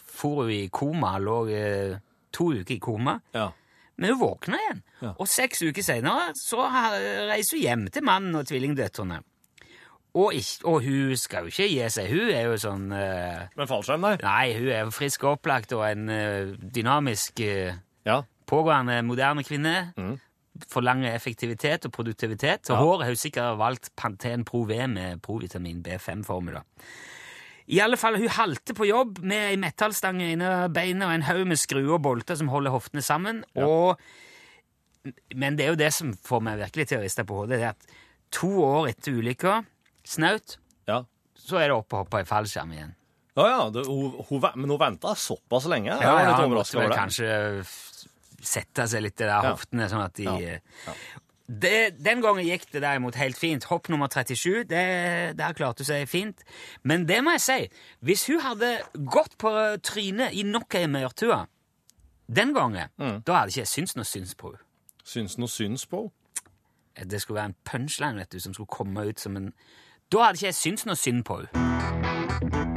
for 0.06 0.42
hun 0.44 0.50
i 0.50 0.68
koma, 0.73 1.18
lå 1.18 1.49
eh, 1.50 1.99
to 2.33 2.52
uker 2.52 2.75
i 2.75 2.78
koma. 2.78 3.21
Ja. 3.35 3.50
Men 3.97 4.11
hun 4.11 4.19
våkna 4.21 4.59
igjen, 4.59 4.83
Ja. 5.03 5.13
og 5.19 5.29
seks 5.29 5.63
uker 5.63 5.83
senere 5.83 6.33
så 6.35 6.65
reiser 7.29 7.57
hun 7.57 7.63
hjem 7.63 7.85
til 7.95 8.03
mannen 8.03 8.35
og 8.35 8.47
tvillingdøtrene. 8.47 9.21
Og, 10.15 10.33
og 10.65 10.83
hun 10.85 11.17
skal 11.19 11.43
jo 11.43 11.51
ikke 11.51 11.67
gi 11.69 11.89
seg. 11.91 12.11
Hun 12.11 12.29
er 12.31 12.45
jo 12.47 12.59
sånn 12.63 12.85
uh, 12.95 13.49
Men 13.59 13.67
fallskjerm, 13.67 14.01
nei? 14.07 14.13
Nei, 14.23 14.53
hun 14.61 14.69
er 14.71 14.85
jo 14.85 14.93
frisk 14.95 15.25
og 15.27 15.41
opplagt 15.41 15.73
og 15.75 15.83
en 15.89 16.05
uh, 16.09 16.53
dynamisk, 16.75 17.41
uh, 17.43 17.75
Ja. 18.07 18.21
pågående, 18.47 19.01
moderne 19.03 19.43
kvinne. 19.43 19.93
Mm. 19.99 20.21
Forlanger 20.71 21.15
effektivitet 21.17 21.87
og 21.89 21.93
produktivitet. 21.97 22.71
Og 22.71 22.77
Ja. 22.77 22.83
håret 22.83 23.03
har 23.09 23.11
hun 23.11 23.17
sikkert 23.17 23.59
valgt 23.59 23.91
Pantene 23.97 24.45
Pro 24.45 24.63
V 24.71 24.87
med 24.87 25.19
provitamin 25.23 25.83
B5-formula. 25.83 26.63
I 27.68 27.78
alle 27.80 27.97
fall, 27.97 28.16
Hun 28.21 28.28
halter 28.28 28.75
på 28.76 28.85
jobb 28.87 29.23
med 29.25 29.50
ei 29.52 29.56
metallstang 29.56 30.18
inni 30.21 30.49
beinet 30.75 31.06
og 31.06 31.14
en 31.14 31.23
haug 31.23 31.47
med 31.49 31.56
skruer 31.56 31.94
og 31.97 32.02
bolter 32.04 32.37
som 32.37 32.49
holder 32.52 32.75
hoftene 32.75 33.00
sammen. 33.02 33.42
Og, 33.56 33.97
men 35.35 35.56
det 35.56 35.64
er 35.66 35.73
jo 35.73 35.78
det 35.80 35.92
som 35.97 36.12
får 36.14 36.42
meg 36.44 36.59
virkelig 36.61 36.87
til 36.90 36.99
å 37.00 37.04
riste 37.04 37.25
på 37.28 37.38
hodet. 37.42 37.59
det 37.61 37.64
er 37.64 37.73
at 37.76 37.87
To 38.35 38.49
år 38.66 38.88
etter 38.90 39.14
ulykka, 39.14 39.61
snaut, 40.04 40.56
Ja. 40.88 41.04
så 41.38 41.56
er 41.61 41.68
det 41.68 41.76
opp 41.76 41.92
og 41.94 42.00
hoppe 42.04 42.21
i 42.25 42.26
fallskjerm 42.26 42.73
igjen. 42.75 42.94
Ja, 43.37 43.44
ja, 43.47 43.71
det, 43.71 43.85
hun, 43.87 44.16
hun, 44.28 44.40
men 44.56 44.71
hun 44.71 44.78
venta 44.80 45.12
såpass 45.14 45.66
lenge. 45.71 45.94
Ja, 45.94 46.16
ja, 46.25 46.35
hun 46.40 46.50
måtte 46.54 46.78
vel 46.80 46.90
kanskje 46.90 47.28
sette 48.44 48.88
seg 48.90 49.02
litt 49.06 49.14
i 49.21 49.25
de 49.25 49.28
der 49.30 49.42
Ja. 49.47 49.52
hoftene, 49.54 49.87
sånn 49.88 50.04
at 50.04 50.14
de 50.18 50.25
Ja. 50.25 50.35
eh, 50.37 50.92
det, 51.49 51.97
Den 52.05 52.23
gangen 52.23 52.47
gikk 52.47 52.71
det 52.73 52.81
derimot 52.83 53.15
helt 53.21 53.37
fint. 53.39 53.65
Hopp 53.69 53.89
nummer 53.89 54.09
37, 54.09 54.65
det, 54.71 55.37
der 55.39 55.53
klarte 55.53 55.85
hun 55.85 55.87
seg 55.91 56.09
fint. 56.09 56.41
Men 56.83 57.05
det 57.09 57.19
må 57.25 57.31
jeg 57.37 57.41
si, 57.45 57.59
hvis 58.01 58.27
hun 58.31 58.41
hadde 58.41 58.79
gått 59.13 59.37
på 59.39 59.53
trynet 59.85 60.33
i 60.33 60.43
nok 60.43 60.75
ei 60.75 60.87
maurtue 60.87 61.47
den 62.29 62.55
gangen, 62.55 62.89
Mm. 62.99 63.21
da 63.27 63.33
hadde 63.35 63.51
ikke 63.53 63.61
jeg 63.61 63.69
syntes 63.69 63.97
noe 63.97 64.05
syns 64.09 64.35
på 64.35 64.49
henne. 64.55 64.63
Syns 65.05 65.37
noe 65.39 65.49
syns 65.49 65.87
på 65.87 66.01
henne. 66.07 67.11
Det 67.11 67.21
skulle 67.23 67.37
være 67.43 67.47
en 67.53 67.57
punchline 67.65 68.17
vet 68.17 68.33
du, 68.33 68.39
som 68.41 68.55
skulle 68.55 68.67
komme 68.71 69.09
ut 69.09 69.21
som 69.21 69.37
en 69.37 69.53
Da 70.13 70.19
hadde 70.23 70.37
ikke 70.37 70.47
jeg 70.47 70.55
syntes 70.55 70.87
noe 70.87 70.97
synd 70.97 71.25
på 71.25 71.37
henne. 71.43 72.74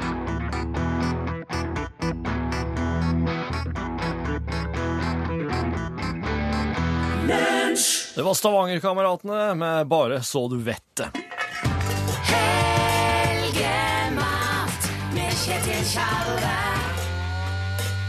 Det 8.18 8.24
var 8.24 8.34
Stavanger-kameratene 8.34 9.56
med 9.56 9.88
Bare 9.88 10.24
så 10.24 10.48
du 10.50 10.58
vet 10.66 10.82
det. 10.98 11.12
Helgemat 13.28 14.08
med 15.14 15.36
Kjetil 15.38 15.84
Tjalve. 15.86 16.56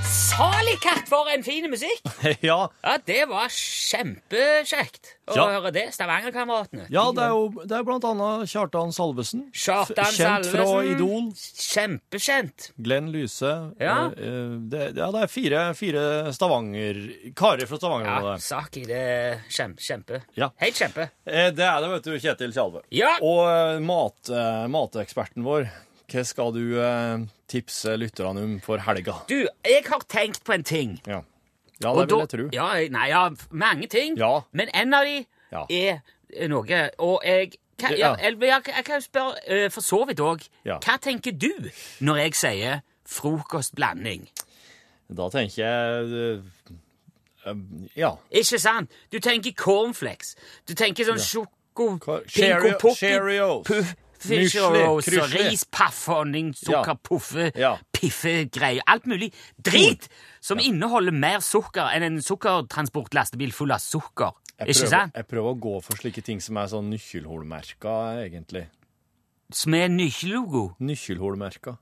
Salig 0.08 0.78
katt, 0.80 1.04
for 1.12 1.28
en 1.28 1.44
fin 1.44 1.68
musikk! 1.68 2.00
ja, 2.40 2.70
Ja, 2.80 2.96
det 3.04 3.26
var 3.28 3.52
kjempekjekt 3.52 5.07
å 5.28 5.36
Ja. 5.36 5.46
høre 5.60 5.72
det. 5.72 5.86
Stavanger-kameratene. 5.94 6.86
ja, 6.90 7.04
det 7.12 7.22
er 7.24 7.28
jo 7.34 7.48
det 7.64 7.76
er 7.78 7.84
blant 7.84 8.04
annet 8.04 8.48
Kjartan 8.50 8.92
Salvesen. 8.92 9.46
Kjartan 9.52 10.04
kjent 10.12 10.16
Kjent 10.18 10.50
fra 10.52 10.64
Salvesen. 10.66 10.94
Idol. 10.96 11.32
Kjempekjent. 11.72 12.70
Glenn 12.82 13.10
Lyse. 13.12 13.52
Ja. 13.80 13.96
Eh, 14.10 14.24
eh, 14.28 14.54
det, 14.72 14.82
ja, 14.96 15.10
det 15.14 15.22
er 15.24 15.32
fire, 15.32 15.62
fire 15.78 16.04
Stavanger 16.36 17.00
Karer 17.38 17.66
fra 17.70 17.78
Stavanger. 17.80 18.28
Ja. 18.32 18.36
Saki, 18.42 18.84
det 18.88 18.96
er 18.98 19.42
kjempe. 19.48 19.80
kjempe. 19.84 20.22
Ja. 20.36 20.50
Helt 20.60 20.74
kjempe. 20.78 21.08
Eh, 21.26 21.50
det 21.50 21.64
er 21.64 21.80
det, 21.84 21.90
vet 21.96 22.08
du, 22.08 22.18
Kjetil 22.18 22.52
Tjalve. 22.56 22.82
Ja. 22.94 23.14
Og 23.22 23.82
mat, 23.84 24.30
mateksperten 24.72 25.44
vår, 25.46 25.68
hva 26.08 26.24
skal 26.24 26.52
du 26.56 26.62
tipse 27.48 27.96
lytterne 28.00 28.42
om 28.44 28.54
for 28.64 28.78
helga? 28.84 29.18
Du, 29.28 29.46
jeg 29.64 29.84
har 29.88 30.00
tenkt 30.08 30.42
på 30.44 30.54
en 30.56 30.64
ting. 30.64 30.98
Ja, 31.06 31.22
ja 31.82 31.92
det 31.94 32.08
vil 32.10 32.18
jeg 32.18 32.28
tro. 32.28 32.48
Ja, 32.52 32.68
nei, 32.90 33.08
ja, 33.08 33.28
mange 33.50 33.86
ting. 33.88 34.16
Ja. 34.18 34.40
Men 34.52 34.68
en 34.74 34.94
av 34.94 35.04
de 35.04 35.24
Ja. 35.52 35.64
er 35.70 36.48
noe 36.48 36.90
Og 36.98 37.22
jeg 37.24 37.52
kan, 37.78 37.90
ja, 37.96 37.96
Ja. 37.96 38.14
jeg, 38.16 38.36
jeg, 38.40 38.62
jeg 38.76 38.84
kan 38.84 39.00
spørre 39.02 39.34
eh, 39.46 39.70
for 39.70 39.80
så 39.80 40.04
vidt 40.06 40.20
òg. 40.20 40.42
Ja. 40.64 40.78
Hva 40.78 40.98
tenker 41.00 41.32
du 41.32 41.52
når 42.00 42.16
jeg 42.16 42.34
sier 42.34 42.80
frokostblanding? 43.06 44.28
Da 45.08 45.28
tenker 45.32 45.62
jeg 45.64 46.12
eh, 46.12 46.42
eh, 47.46 47.54
Ja. 47.96 48.10
Ikke 48.30 48.58
sant? 48.58 48.90
Du 49.12 49.18
tenker 49.18 49.52
cornflakes. 49.56 50.34
Du 50.68 50.74
tenker 50.74 51.04
sånn 51.08 51.18
sjoko... 51.22 51.54
Poppy, 51.78 52.26
Cheerios. 52.98 53.62
Puff, 53.68 53.94
Müsli, 54.18 54.38
Fisheros, 54.50 55.04
krysli. 55.06 55.48
ris, 55.50 55.64
paff, 55.64 56.06
honning, 56.06 56.52
sukker, 56.54 56.86
Ja. 56.88 56.94
puffe, 56.94 57.52
Ja. 57.56 57.76
piffe, 57.92 58.50
greier. 58.50 58.82
Alt 58.86 59.06
mulig 59.06 59.32
drit 59.62 60.08
som 60.40 60.58
inneholder 60.58 61.12
mer 61.12 61.38
sukker 61.40 61.88
enn 61.94 62.02
en 62.02 62.18
sukkertransportlastebil 62.20 63.52
full 63.52 63.70
av 63.72 63.78
sukker. 63.78 64.32
Jeg 64.58 64.68
Ikke 64.68 64.80
prøver, 64.80 64.90
sant? 64.90 65.14
jeg 65.14 65.26
prøver 65.28 65.54
å 65.54 65.60
gå 65.60 65.82
for 65.84 65.92
slike 65.96 66.22
ting 66.24 66.40
som 66.40 66.56
er 66.56 66.66
sånn 66.66 66.90
nøkkelhullmerka, 66.90 68.26
egentlig. 68.28 68.66
Som 69.52 69.74
er 69.74 69.88
nøkkellogo. 69.88 70.74
Nøkkelhullmerka. 70.80 71.78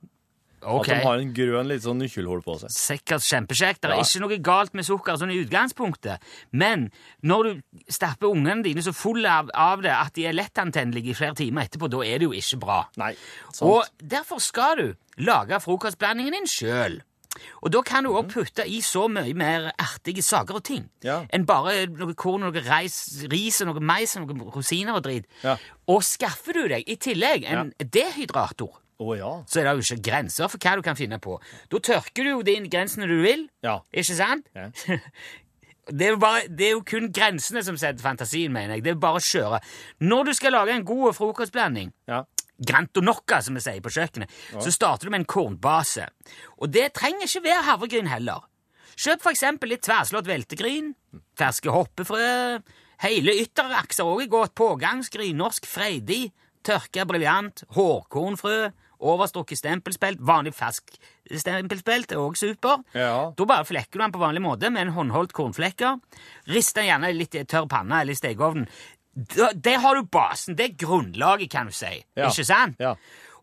Ok. 0.63 0.89
At 0.89 0.97
de 0.97 1.05
har 1.05 1.19
en 1.19 1.33
grønn 1.35 1.69
litt 1.69 1.83
sånn 1.85 1.99
nøkkelhull 2.01 2.41
på 2.43 2.59
seg. 2.61 2.71
Sikkert 2.73 3.23
kjempekjekt. 3.23 3.81
Det 3.83 3.91
er 3.91 3.95
Ja. 3.97 4.03
ikke 4.03 4.21
noe 4.21 4.39
galt 4.39 4.75
med 4.75 4.85
sukker 4.85 5.17
sånn 5.17 5.31
i 5.31 5.45
utgangspunktet. 5.45 6.19
Men 6.53 6.91
når 7.23 7.43
du 7.43 7.63
stapper 7.89 8.27
ungene 8.33 8.63
dine 8.65 8.83
så 8.83 8.93
fulle 8.95 9.27
av, 9.29 9.51
av 9.55 9.83
det 9.83 9.91
at 9.93 10.13
de 10.15 10.27
er 10.27 10.33
lettantennelige 10.33 11.11
i 11.11 11.15
flere 11.15 11.35
timer 11.35 11.63
etterpå, 11.69 11.89
da 11.91 11.99
er 12.03 12.19
det 12.19 12.23
jo 12.23 12.33
ikke 12.33 12.59
bra. 12.61 12.89
Nei, 12.97 13.15
sant. 13.53 13.63
Og 13.71 13.85
derfor 14.09 14.39
skal 14.41 14.77
du 14.77 14.95
lage 15.19 15.61
frokostblandingen 15.61 16.33
din 16.33 16.47
sjøl. 16.47 17.03
Og 17.63 17.71
da 17.71 17.83
kan 17.83 18.03
du 18.05 18.11
òg 18.17 18.31
putte 18.33 18.65
i 18.67 18.81
så 18.81 19.11
mye 19.13 19.35
mer 19.37 19.71
ertige 19.79 20.23
saker 20.25 20.55
og 20.55 20.65
ting 20.65 20.89
Ja. 21.05 21.27
enn 21.31 21.45
bare 21.45 21.87
noe 21.87 22.15
korn, 22.15 22.41
noe 22.41 22.51
reis, 22.65 23.27
ris 23.31 23.61
noe 23.61 23.79
mais 23.79 24.17
noe 24.17 24.27
rosiner 24.51 24.95
og 24.97 25.03
drit. 25.05 25.27
Ja. 25.45 25.59
Og 25.87 26.01
skaffer 26.03 26.55
du 26.55 26.67
deg 26.69 26.85
i 26.89 26.97
tillegg 26.97 27.45
en 27.45 27.75
dehydrator, 27.79 28.71
Å 28.99 29.15
ja. 29.19 29.33
så 29.45 29.61
er 29.61 29.67
det 29.69 29.73
jo 29.77 29.83
ikke 29.85 30.05
grenser 30.09 30.49
for 30.49 30.59
hva 30.63 30.77
du 30.79 30.83
kan 30.87 30.97
finne 30.97 31.19
på. 31.21 31.35
Da 31.69 31.81
tørker 31.85 32.25
du 32.25 32.31
jo 32.31 32.43
de 32.47 32.55
grensene 32.73 33.09
du 33.11 33.19
vil, 33.23 33.49
Ja. 33.63 33.81
ikke 33.93 34.17
sant? 34.17 34.49
Ja. 34.57 34.71
Det 35.87 36.03
er, 36.09 36.17
bare, 36.19 36.49
det 36.51 36.65
er 36.67 36.73
jo 36.73 36.81
kun 36.83 37.13
grensene 37.15 37.61
som 37.63 37.77
setter 37.79 38.03
fantasien, 38.03 38.51
mener 38.51 38.75
jeg. 38.75 38.83
Det 38.83 38.91
er 38.91 38.97
bare 38.99 39.21
å 39.21 39.23
kjøre. 39.23 39.61
Når 40.03 40.25
du 40.27 40.33
skal 40.35 40.51
lage 40.57 40.73
en 40.75 40.83
god 40.89 41.15
frokostblanding, 41.15 41.93
Ja. 42.11 42.25
grantonocca, 42.59 43.39
som 43.47 43.55
vi 43.55 43.61
sier 43.63 43.79
på 43.85 43.93
kjøkkenet, 43.95 44.33
så 44.59 44.73
starter 44.75 45.07
du 45.07 45.13
med 45.15 45.21
en 45.21 45.29
kornbase. 45.31 46.09
Og 46.59 46.73
det 46.75 46.89
trenger 46.99 47.29
ikke 47.29 47.45
være 47.45 47.63
havregryn 47.69 48.11
heller. 48.11 48.43
Kjøp 48.97 49.29
eksempel 49.31 49.71
litt 49.77 49.85
tverrslått 49.87 50.27
veltegryn, 50.27 50.91
ferske 51.39 51.71
hoppefrø, 51.71 52.59
hele 53.05 53.37
ytterakser 53.45 54.09
også 54.11 54.25
er 54.27 54.33
godt, 54.35 54.57
pågangsgryn, 54.59 55.37
norsk 55.39 55.71
freidig, 55.71 56.33
tørka 56.67 57.07
briljant, 57.07 57.63
hårkornfrø, 57.79 58.73
overstrukket 59.01 59.59
stempelspelt, 59.61 60.21
vanlig 60.21 60.55
fersk 60.55 60.97
stempelspelt 61.37 62.13
er 62.13 62.21
også 62.23 62.53
super. 62.55 62.83
Ja. 62.95 63.33
Da 63.37 63.45
bare 63.49 63.67
flekker 63.69 63.99
du 63.99 64.05
den 64.05 64.13
på 64.15 64.23
vanlig 64.23 64.43
måte 64.45 64.71
med 64.71 64.87
en 64.87 64.95
håndholdt 64.97 65.33
kornflekker. 65.37 65.99
Rist 66.55 66.75
den 66.79 66.87
gjerne 66.89 67.13
litt 67.17 67.35
i 67.35 67.45
tørr 67.45 67.67
panne 67.71 68.01
eller 68.03 68.13
i 68.17 68.21
stekeovnen. 68.21 68.69
Der 69.17 69.79
har 69.81 69.95
du 69.97 70.05
basen. 70.13 70.57
Det 70.57 70.65
er 70.71 70.77
grunnlaget, 70.87 71.51
kan 71.51 71.67
du 71.67 71.73
si. 71.73 71.95
Ja. 72.17 72.29
Ikke 72.31 72.45
sant? 72.45 72.77
Ja. 72.83 72.95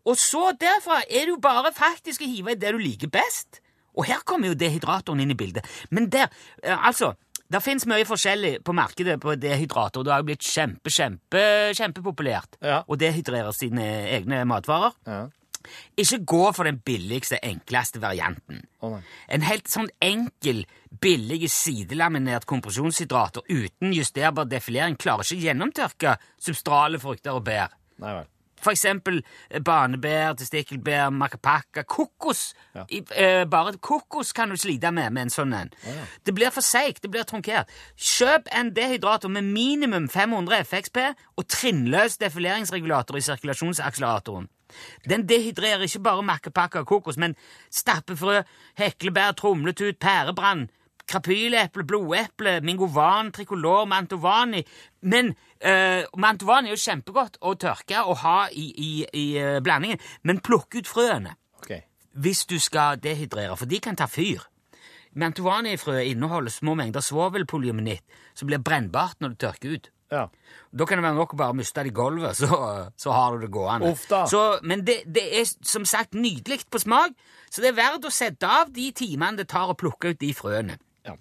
Og 0.04 0.16
så 0.20 0.50
derfra 0.60 1.00
er 1.08 1.24
det 1.26 1.32
jo 1.32 1.40
bare 1.42 1.72
faktisk 1.74 2.22
å 2.22 2.28
hive 2.28 2.52
i 2.52 2.60
det 2.60 2.72
du 2.76 2.78
liker 2.78 3.08
best. 3.12 3.60
Og 3.96 4.06
her 4.08 4.20
kommer 4.26 4.50
jo 4.50 4.54
dehydratoren 4.58 5.20
inn 5.22 5.30
i 5.32 5.38
bildet. 5.38 5.64
Men 5.90 6.08
der, 6.10 6.28
eh, 6.62 6.76
altså 6.86 7.14
Det 7.52 7.60
fins 7.62 7.84
mye 7.86 8.06
forskjellig 8.08 8.64
på 8.64 8.72
markedet 8.72 9.20
på 9.20 9.34
dehydrator. 9.38 10.02
Det 10.02 10.10
har 10.10 10.22
jo 10.22 10.24
blitt 10.30 10.40
kjempe, 10.42 10.88
kjempe, 10.90 11.42
kjempepopulært 11.76 12.56
Ja. 12.62 12.82
å 12.88 12.96
dehydrere 12.96 13.52
sine 13.54 13.84
egne 14.08 14.44
matvarer. 14.48 14.92
Ja. 15.06 15.28
Ikke 16.00 16.20
gå 16.34 16.42
for 16.56 16.68
den 16.68 16.80
billigste, 16.84 17.38
enkleste 17.44 18.02
varianten. 18.02 18.64
Oh. 18.84 18.98
En 19.28 19.46
helt 19.46 19.70
sånn 19.70 19.88
enkel, 20.04 20.64
billig 21.00 21.48
sidelaminert 21.52 22.46
kompresjonshydrater 22.50 23.46
uten 23.48 23.94
justerbar 23.96 24.48
defilering 24.50 24.98
klarer 25.00 25.26
ikke 25.26 25.48
gjennomtørke 25.48 26.18
substrale 26.38 27.00
frukter 27.02 27.36
og 27.36 27.44
bær. 27.48 27.74
Nei 28.02 28.20
vel. 28.20 28.30
For 28.64 28.72
eksempel 28.72 29.20
eh, 29.50 29.60
banebær, 29.64 30.34
testikkelbær, 30.40 31.10
macapaca, 31.12 31.84
kokos. 31.84 32.54
Ja. 32.74 32.86
I, 32.88 33.02
eh, 33.16 33.44
bare 33.50 33.76
kokos 33.76 34.32
kan 34.36 34.52
du 34.52 34.56
slite 34.60 34.92
med 34.94 35.12
med 35.12 35.26
en 35.26 35.34
sånn 35.34 35.54
en. 35.56 35.72
Det 36.24 36.34
blir 36.36 36.52
for 36.54 36.64
seigt, 36.64 37.02
det 37.04 37.12
blir 37.12 37.26
trunkert. 37.28 37.70
Kjøp 37.96 38.48
en 38.52 38.72
dehydrator 38.76 39.32
med 39.32 39.50
minimum 39.52 40.08
500 40.08 40.64
FXP 40.64 41.00
og 41.36 41.48
trinnløs 41.48 42.18
defileringsregulator 42.22 43.20
i 43.20 43.24
sirkulasjonsakseleratoren. 43.28 44.48
Den 45.08 45.26
dehydrerer 45.28 45.84
ikke 45.86 46.02
bare 46.04 46.24
makkepakker 46.26 46.84
og 46.84 46.86
kokos, 46.86 47.18
men 47.20 47.36
stappefrø, 47.70 48.42
heklebær, 48.78 49.36
tromletut, 49.38 49.98
pærebrann, 50.00 50.68
krapyleple, 51.08 51.84
blodeple, 51.84 52.60
mingovan, 52.60 53.32
tricolor, 53.32 53.84
mantovani. 53.84 54.64
Men 55.02 55.34
uh, 55.64 56.02
mantovani 56.18 56.70
er 56.70 56.76
jo 56.76 56.84
kjempegodt 56.84 57.38
å 57.42 57.54
tørke 57.60 58.04
og 58.04 58.18
ha 58.24 58.38
i, 58.52 58.70
i, 58.72 58.92
i 59.12 59.26
uh, 59.40 59.60
blandingen, 59.64 60.00
men 60.22 60.42
plukk 60.44 60.78
ut 60.78 60.88
frøene 60.88 61.36
okay. 61.60 61.84
hvis 62.12 62.44
du 62.50 62.58
skal 62.62 63.00
dehydrere, 63.02 63.56
for 63.56 63.70
de 63.70 63.80
kan 63.84 63.98
ta 64.00 64.08
fyr. 64.10 64.46
Mantovani-frø 65.14 66.00
inneholder 66.10 66.50
små 66.50 66.74
mengder 66.74 67.04
svovelpolyaminitt 67.04 68.02
som 68.34 68.48
blir 68.50 68.62
brennbart 68.64 69.20
når 69.22 69.34
du 69.34 69.42
tørker 69.44 69.76
ut. 69.76 69.90
Ja. 70.14 70.24
Da 70.74 70.86
kan 70.88 70.98
det 70.98 71.04
være 71.06 71.18
nok 71.18 71.34
å 71.34 71.38
bare 71.38 71.54
miste 71.58 71.82
det 71.86 71.92
i 71.92 71.94
gulvet, 71.94 72.38
så, 72.38 72.48
så 72.98 73.12
har 73.14 73.34
du 73.36 73.44
det 73.44 73.52
gående. 73.54 73.92
Så, 74.30 74.40
men 74.66 74.82
det, 74.86 75.00
det 75.06 75.26
er 75.40 75.46
som 75.66 75.84
sagt 75.86 76.14
nydelig 76.18 76.64
på 76.70 76.80
smak, 76.82 77.14
så 77.50 77.62
det 77.62 77.70
er 77.72 77.78
verdt 77.78 78.06
å 78.08 78.14
sette 78.14 78.48
av 78.50 78.72
de 78.74 78.88
timene 78.96 79.38
det 79.42 79.48
tar 79.52 79.70
å 79.70 79.78
plukke 79.78 80.14
ut 80.14 80.20
de 80.22 80.32
frøene. 80.34 80.78
Ja. 81.04 81.12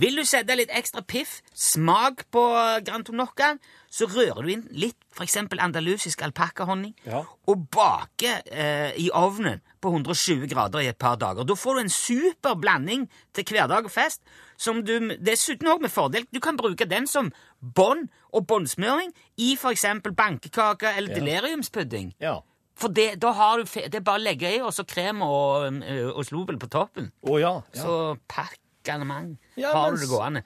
Vil 0.00 0.16
du 0.16 0.22
sette 0.24 0.54
litt 0.56 0.70
ekstra 0.72 1.02
piff, 1.04 1.42
smak 1.52 2.22
på 2.32 2.42
grantonoccaen, 2.86 3.58
så 3.92 4.06
rører 4.08 4.40
du 4.46 4.52
inn 4.54 4.62
litt 4.72 4.96
eksempel 5.20 5.60
andalusisk 5.60 6.22
alpakkahonning 6.24 6.94
Ja. 7.04 7.20
og 7.50 7.66
baker 7.74 8.40
eh, 8.48 8.92
i 9.00 9.10
ovnen 9.12 9.60
på 9.82 9.92
120 9.92 10.48
grader 10.50 10.80
i 10.84 10.88
et 10.90 10.98
par 10.98 11.18
dager. 11.20 11.44
Da 11.44 11.54
får 11.58 11.76
du 11.76 11.80
en 11.84 11.92
super 11.92 12.56
blanding 12.58 13.04
til 13.36 13.44
hverdag 13.52 13.88
og 13.88 13.92
fest, 13.94 14.22
som 14.58 14.80
du 14.82 14.96
dessuten 15.22 15.68
også 15.70 15.84
med 15.84 15.92
fordel 15.94 16.24
Du 16.34 16.40
kan 16.42 16.56
bruke 16.58 16.84
den 16.90 17.06
som 17.06 17.28
bånd 17.62 18.08
og 18.34 18.46
båndsmøring 18.50 19.12
i 19.38 19.52
for 19.56 19.70
eksempel 19.70 20.12
eller 20.18 20.90
eller 20.98 21.14
deliriumspudding. 21.14 22.12
Ja. 22.20 22.40
For 22.78 22.88
det, 22.94 23.20
da 23.22 23.32
har 23.34 23.58
du, 23.58 23.64
fe- 23.66 23.86
det 23.90 23.94
er 24.00 24.04
bare 24.06 24.20
å 24.20 24.22
legge 24.22 24.50
i, 24.54 24.58
og 24.62 24.70
så 24.74 24.84
krem 24.86 25.22
og, 25.26 25.80
og 26.14 26.26
slobel 26.26 26.58
på 26.62 26.68
toppen. 26.70 27.08
Å 27.26 27.38
ja. 27.42 27.54
ja. 27.74 27.82
Så 27.82 27.94
pakkende 28.30 29.06
mang 29.08 29.32
Ja, 29.58 29.72
har 29.74 29.94
du 29.96 30.02
det 30.02 30.10
gående. 30.10 30.42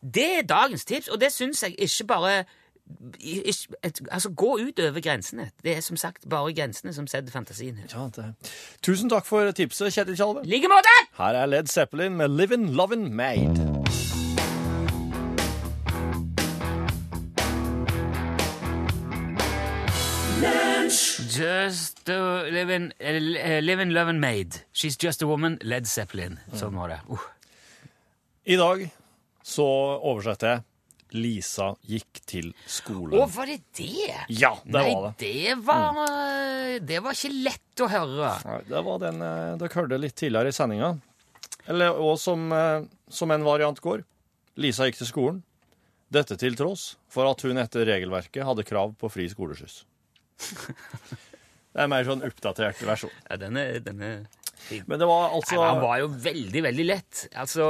Det 0.00 0.24
er 0.38 0.48
dagens 0.48 0.84
tips, 0.88 1.08
og 1.12 1.20
det 1.20 1.28
syns 1.34 1.62
jeg 1.62 1.74
ikke 1.78 2.06
bare 2.10 2.32
ikke, 3.20 3.74
et, 3.82 4.00
Altså, 4.10 4.30
gå 4.30 4.58
ut 4.60 4.80
over 4.80 5.00
grensene. 5.00 5.50
Det 5.64 5.76
er 5.76 5.80
som 5.80 5.96
sagt 5.96 6.28
bare 6.28 6.54
grensene 6.54 6.92
som 6.94 7.06
setter 7.06 7.32
fantasien 7.32 7.78
ja 7.92 8.08
det. 8.16 8.34
Tusen 8.82 9.10
takk 9.10 9.26
for 9.26 9.50
tipset, 9.52 9.92
Kjetil 9.94 10.16
Tjalve. 10.16 10.44
Like 10.44 10.68
måte! 10.70 10.96
Her 11.18 11.42
er 11.42 11.46
Led 11.46 11.66
Zeppelin 11.66 12.16
med 12.16 12.28
Livin' 12.28 12.70
Lovin' 12.74 13.12
Made. 13.12 13.80
Just 21.30 22.08
a 22.08 22.50
living, 22.50 22.92
uh, 23.00 23.60
living, 23.60 23.96
and 23.96 24.20
Made 24.20 24.64
She's 24.72 24.96
just 24.96 25.22
a 25.22 25.26
woman. 25.26 25.58
Led 25.62 25.86
Zeppelin. 25.86 26.38
Sånn 26.52 26.74
var 26.74 26.88
det. 26.88 26.98
Uh. 27.08 27.22
I 28.44 28.56
dag 28.58 28.82
så 29.46 29.66
oversetter 30.02 30.48
jeg 30.48 30.62
Lisa 31.16 31.72
gikk 31.88 32.20
til 32.28 32.50
skolen. 32.70 33.16
Å, 33.18 33.26
var 33.34 33.50
det 33.50 33.58
det? 33.76 34.14
Ja, 34.32 34.54
det 34.64 34.74
Nei, 34.76 34.86
var 34.94 35.06
det. 35.10 35.30
det 35.30 35.56
var 35.66 36.80
Det 36.92 37.02
var 37.04 37.18
ikke 37.18 37.32
lett 37.48 37.84
å 37.84 37.90
høre. 37.90 38.32
Nei, 38.46 38.58
det 38.70 38.82
var 38.86 39.02
den 39.02 39.22
eh, 39.26 39.54
dere 39.60 39.78
hørte 39.80 40.00
litt 40.00 40.16
tidligere 40.20 40.52
i 40.52 40.56
sendinga. 40.56 40.94
Eller 41.70 41.98
og 41.98 42.16
som, 42.20 42.46
eh, 42.52 42.82
som 43.10 43.30
en 43.34 43.46
variant 43.46 43.80
går. 43.80 44.04
Lisa 44.60 44.88
gikk 44.88 45.00
til 45.00 45.10
skolen. 45.10 45.42
Dette 46.10 46.34
til 46.40 46.56
tross 46.58 46.96
for 47.10 47.28
at 47.30 47.42
hun 47.46 47.60
etter 47.62 47.86
regelverket 47.86 48.42
hadde 48.46 48.66
krav 48.66 48.96
på 48.98 49.10
fri 49.12 49.28
skoleskyss. 49.30 49.84
Det 51.70 51.78
er 51.78 51.84
en 51.86 51.92
mer 51.92 52.06
sånn 52.06 52.24
oppdatert 52.26 52.80
versjon. 52.82 53.12
Ja, 53.28 53.36
den 53.38 53.58
er 53.60 53.78
denne 53.84 54.08
Men 54.88 54.98
det 54.98 55.06
var 55.06 55.30
altså 55.36 55.60
Nei, 55.60 55.68
Han 55.68 55.82
var 55.84 56.00
jo 56.02 56.08
veldig, 56.24 56.62
veldig 56.66 56.86
lett. 56.88 57.20
Altså 57.38 57.68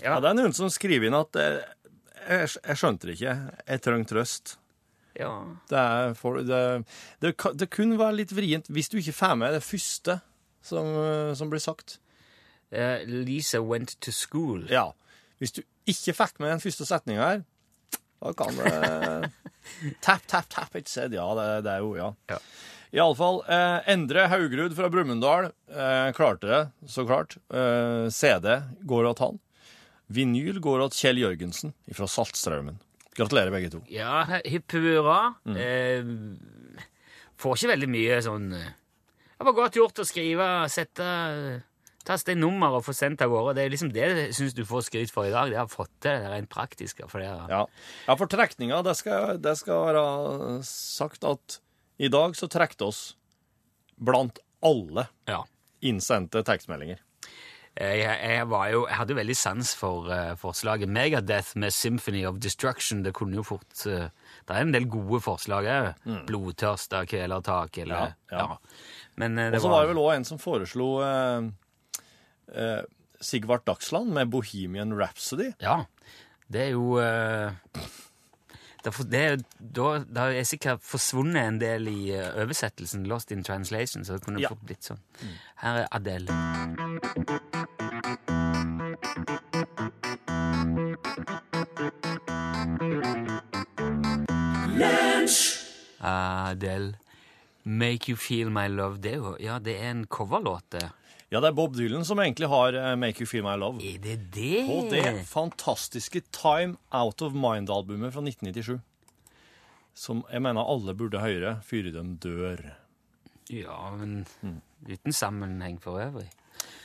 ja, 0.00 0.14
ja 0.14 0.20
Det 0.24 0.30
er 0.30 0.38
noen 0.38 0.54
som 0.56 0.70
skriver 0.72 1.10
inn 1.10 1.18
at 1.18 1.36
eh, 1.40 1.58
jeg, 2.28 2.52
jeg 2.60 2.80
skjønte 2.80 3.08
det 3.08 3.16
ikke. 3.16 3.34
Jeg 3.66 3.82
trenger 3.84 4.10
trøst. 4.12 4.56
Ja. 5.16 5.32
Det, 5.70 5.82
for, 6.20 6.42
det, 6.44 6.62
det, 7.24 7.32
det 7.56 7.70
kunne 7.72 7.96
være 8.00 8.18
litt 8.18 8.34
vrient 8.36 8.68
hvis 8.68 8.90
du 8.92 8.98
ikke 9.00 9.16
får 9.16 9.38
med 9.40 9.56
det 9.56 9.62
første 9.64 10.18
som, 10.66 10.90
eh, 11.00 11.32
som 11.38 11.52
blir 11.52 11.62
sagt. 11.62 11.98
Uh, 12.74 12.98
Lisa 13.06 13.60
went 13.62 13.94
to 14.02 14.12
school. 14.12 14.64
Ja. 14.68 14.90
Hvis 15.38 15.54
du 15.54 15.62
ikke 15.86 16.16
fikk 16.18 16.40
med 16.42 16.50
den 16.50 16.62
første 16.64 16.86
setninga 16.88 17.28
her, 17.30 17.44
da 18.20 18.32
kan 18.34 18.56
det 18.58 19.30
Tap, 20.04 20.24
tap, 20.26 20.48
tap, 20.50 20.74
ikke 20.78 20.90
said. 20.90 21.14
Ja, 21.14 21.26
det, 21.38 21.46
det 21.66 21.76
er 21.76 21.84
jo 21.84 21.94
Ja. 21.98 22.12
Ja. 22.30 22.40
Iallfall. 22.96 23.42
Eh, 23.50 23.88
Endre 23.92 24.28
Haugrud 24.30 24.76
fra 24.76 24.88
Brumunddal 24.88 25.50
eh, 25.74 26.12
klarte 26.16 26.48
det, 26.48 26.60
så 26.88 27.04
klart. 27.06 27.36
Eh, 27.52 28.06
CD 28.14 28.60
går 28.86 29.10
av 29.10 29.18
han. 29.20 29.40
Vinyl 30.12 30.60
går 30.62 30.86
til 30.90 31.06
Kjell 31.06 31.22
Jørgensen 31.22 31.72
fra 31.96 32.08
Saltstraumen. 32.10 32.78
Gratulerer, 33.16 33.52
begge 33.54 33.72
to. 33.72 33.80
Ja, 33.90 34.24
hipp 34.44 34.74
hurra. 34.76 35.36
Mm. 35.48 35.56
Eh, 35.56 36.10
får 37.40 37.56
ikke 37.56 37.72
veldig 37.72 37.88
mye 37.92 38.18
sånn 38.24 38.50
eh, 38.56 38.74
Det 39.36 39.46
var 39.48 39.56
godt 39.56 39.78
gjort 39.80 40.02
å 40.02 40.06
skrive, 40.08 40.46
sette 40.72 41.08
Taste 42.06 42.36
inn 42.36 42.38
nummer 42.38 42.76
og 42.76 42.84
få 42.86 42.92
sendt 42.94 43.22
av 43.24 43.32
gårde. 43.32 43.56
Det 43.58 43.64
er 43.64 43.72
liksom 43.72 43.88
det 43.90 44.04
jeg 44.04 44.34
syns 44.36 44.54
du 44.54 44.62
får 44.68 44.84
skryt 44.86 45.10
for 45.10 45.26
i 45.26 45.32
dag. 45.34 45.50
Det 45.50 45.58
har 45.58 45.70
fått 45.70 45.90
til 46.04 46.14
det 46.22 46.30
rent 46.30 46.50
praktiske. 46.52 47.08
For 47.10 47.18
det 47.18 47.26
er, 47.32 47.48
Ja, 47.50 47.64
ja 48.06 48.14
for 48.20 48.30
trekninga, 48.30 48.78
det 48.86 48.94
skal, 49.00 49.40
det 49.42 49.56
skal 49.58 49.88
være 49.88 50.04
sagt 50.68 51.26
at 51.26 51.58
i 51.98 52.10
dag 52.12 52.36
så 52.38 52.46
trekte 52.52 52.86
oss 52.86 53.00
blant 53.96 54.38
alle 54.62 55.08
ja. 55.26 55.40
innsendte 55.82 56.44
tekstmeldinger. 56.46 57.02
Jeg, 57.76 58.00
jeg, 58.08 58.44
var 58.48 58.68
jo, 58.72 58.86
jeg 58.88 58.96
hadde 58.96 59.16
veldig 59.18 59.34
sans 59.36 59.74
for 59.76 60.06
uh, 60.08 60.30
forslaget 60.40 60.88
Megadeth 60.88 61.56
med 61.60 61.74
Symphony 61.76 62.22
of 62.24 62.38
Destruction. 62.40 63.02
Det 63.04 63.12
kunne 63.12 63.36
jo 63.36 63.42
fort 63.44 63.82
uh, 63.86 64.06
Det 64.48 64.54
er 64.56 64.62
en 64.64 64.72
del 64.72 64.86
gode 64.88 65.20
forslag 65.20 65.68
òg. 65.68 66.06
Blodtørsta 66.28 67.02
kvelertak 67.10 67.76
eller 67.84 67.96
ja, 67.96 68.12
Ja, 68.32 68.46
ja. 68.46 68.56
Men 69.16 69.38
eh, 69.38 69.52
Og 69.52 69.60
så 69.64 69.68
var 69.72 69.84
det 69.84 69.90
vel 69.94 70.00
òg 70.02 70.10
en 70.14 70.24
som 70.28 70.38
foreslo 70.40 70.88
eh, 71.04 71.46
eh, 72.52 72.82
Sigvart 73.20 73.64
Dagsland 73.68 74.12
med 74.12 74.28
Bohemian 74.32 74.92
Rhapsody. 74.96 75.52
Ja. 75.60 75.78
Det 76.52 76.66
er 76.66 76.74
jo 76.74 76.98
eh, 77.00 77.52
det, 78.84 78.92
er 78.92 79.36
det, 79.40 79.46
da, 79.58 79.88
da 80.04 80.28
er 80.36 80.44
sikkert 80.46 80.84
forsvunnet 80.84 81.40
en 81.48 81.60
del 81.64 81.88
i 81.90 82.12
eh, 82.14 82.28
oversettelsen, 82.44 83.08
Lost 83.10 83.32
in 83.32 83.42
Translation, 83.42 84.04
så 84.04 84.20
det 84.20 84.24
kunne 84.28 84.44
Ja. 84.44 84.52
fort 84.52 84.64
blitt 84.68 84.84
sånn. 84.92 85.00
Her 85.64 85.86
er 85.86 85.88
Adele. 85.96 87.55
Adele. 96.06 96.94
'Make 97.66 98.12
You 98.12 98.16
Feel 98.16 98.50
My 98.50 98.68
Love'. 98.70 99.00
Det 99.02 99.12
er 99.12 99.16
jo 99.16 99.36
ja, 99.42 99.58
det 99.58 99.74
er 99.80 99.90
en 99.90 100.06
coverlåt, 100.06 100.70
det. 100.70 100.84
Ja, 101.32 101.40
det 101.42 101.48
er 101.48 101.56
Bob 101.58 101.74
Dylan 101.74 102.04
som 102.06 102.20
egentlig 102.22 102.48
har 102.48 102.76
eh, 102.78 102.94
'Make 102.94 103.24
You 103.24 103.26
Feel 103.26 103.42
My 103.42 103.56
Love'. 103.58 103.82
Er 103.82 103.98
det 103.98 104.18
det? 104.34 104.66
På 104.68 104.86
det 104.90 105.26
fantastiske 105.26 106.22
Time 106.30 106.76
Out 106.94 107.22
of 107.22 107.34
Mind-albumet 107.34 108.14
fra 108.14 108.22
1997. 108.22 108.80
Som 109.94 110.24
jeg 110.30 110.42
mener 110.42 110.62
alle 110.62 110.94
burde 110.94 111.18
høre 111.18 111.58
før 111.64 111.90
de 111.90 112.04
dør. 112.22 112.62
Ja, 113.50 113.90
men 113.96 114.26
uten 114.86 115.12
sammenheng 115.12 115.80
for 115.82 115.98
øvrig. 115.98 116.30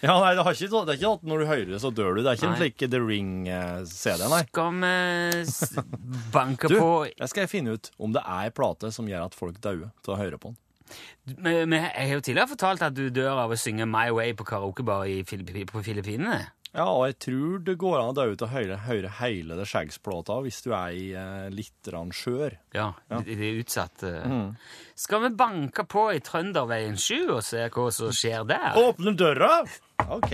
Ja, 0.07 0.15
nei, 0.17 0.31
det, 0.33 0.41
har 0.45 0.55
ikke, 0.57 0.69
det 0.87 0.95
er 0.95 0.97
ikke 0.97 1.11
at 1.13 1.25
når 1.29 1.43
du 1.43 1.45
hører 1.45 1.67
det, 1.69 1.79
så 1.83 1.91
dør 1.93 2.15
du. 2.17 2.23
Det 2.23 2.31
er 2.31 2.39
ikke 2.39 2.47
en 2.47 2.55
Nei. 2.55 2.61
slik 2.63 2.85
The 2.89 3.01
Ring-CD, 3.05 4.23
nei. 4.31 4.41
Skal 4.49 4.71
vi 4.81 6.23
banke 6.33 6.71
Du, 6.71 6.77
på 6.79 6.89
jeg 7.11 7.29
skal 7.29 7.49
finne 7.51 7.75
ut 7.77 7.91
om 8.01 8.15
det 8.15 8.23
er 8.25 8.47
ei 8.47 8.53
plate 8.55 8.89
som 8.95 9.09
gjør 9.09 9.27
at 9.29 9.37
folk 9.37 9.59
dauer 9.61 9.91
til 10.01 10.15
å 10.15 10.17
høre 10.17 10.41
på 10.41 10.51
den. 10.53 10.57
Men 11.37 11.69
men 11.69 11.85
Jeg 11.85 12.07
har 12.09 12.17
jo 12.17 12.23
tidligere 12.25 12.51
fortalt 12.51 12.81
at 12.83 12.95
du 12.97 13.05
dør 13.13 13.45
av 13.45 13.53
å 13.53 13.59
synge 13.59 13.85
My 13.87 14.09
Way 14.11 14.33
på 14.35 14.43
karaokebar 14.49 15.05
i 15.07 15.21
på 15.23 15.83
Filippinene. 15.85 16.41
Ja, 16.71 16.85
og 16.87 17.01
jeg 17.09 17.17
tror 17.25 17.63
det 17.67 17.73
går 17.81 17.97
an 17.99 18.11
å 18.13 18.15
dø 18.15 18.23
ut 18.31 18.43
å 18.45 18.47
høre, 18.47 18.77
høre 18.85 19.09
hele 19.17 19.57
det 19.59 19.65
skjeggsplata 19.67 20.37
hvis 20.45 20.61
du 20.63 20.69
er 20.71 20.93
i 20.95 21.09
eh, 21.19 21.49
litt 21.51 21.89
skjør. 22.15 22.55
Ja, 22.77 22.93
Det, 23.11 23.25
det 23.27 23.49
er 23.49 23.59
utsatt. 23.59 24.03
eh. 24.07 24.69
Skal 24.95 25.25
vi 25.25 25.33
banke 25.35 25.83
på 25.83 26.05
i 26.15 26.21
Trønderveien 26.23 26.95
7 26.95 27.27
og 27.35 27.41
se 27.43 27.67
hva 27.67 27.89
som 27.91 28.15
skjer 28.15 28.47
der? 28.47 28.79
Åpne 28.79 29.15
døra! 29.19 29.51
OK. 30.15 30.31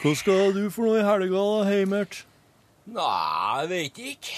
Hva 0.00 0.14
skal 0.16 0.54
du 0.56 0.62
for 0.72 0.88
noe 0.88 1.00
i 1.00 1.04
helga, 1.04 1.40
da, 1.44 1.64
Heimert? 1.68 2.22
Nei, 2.90 3.66
vet 3.70 3.98
ikke. 4.00 4.36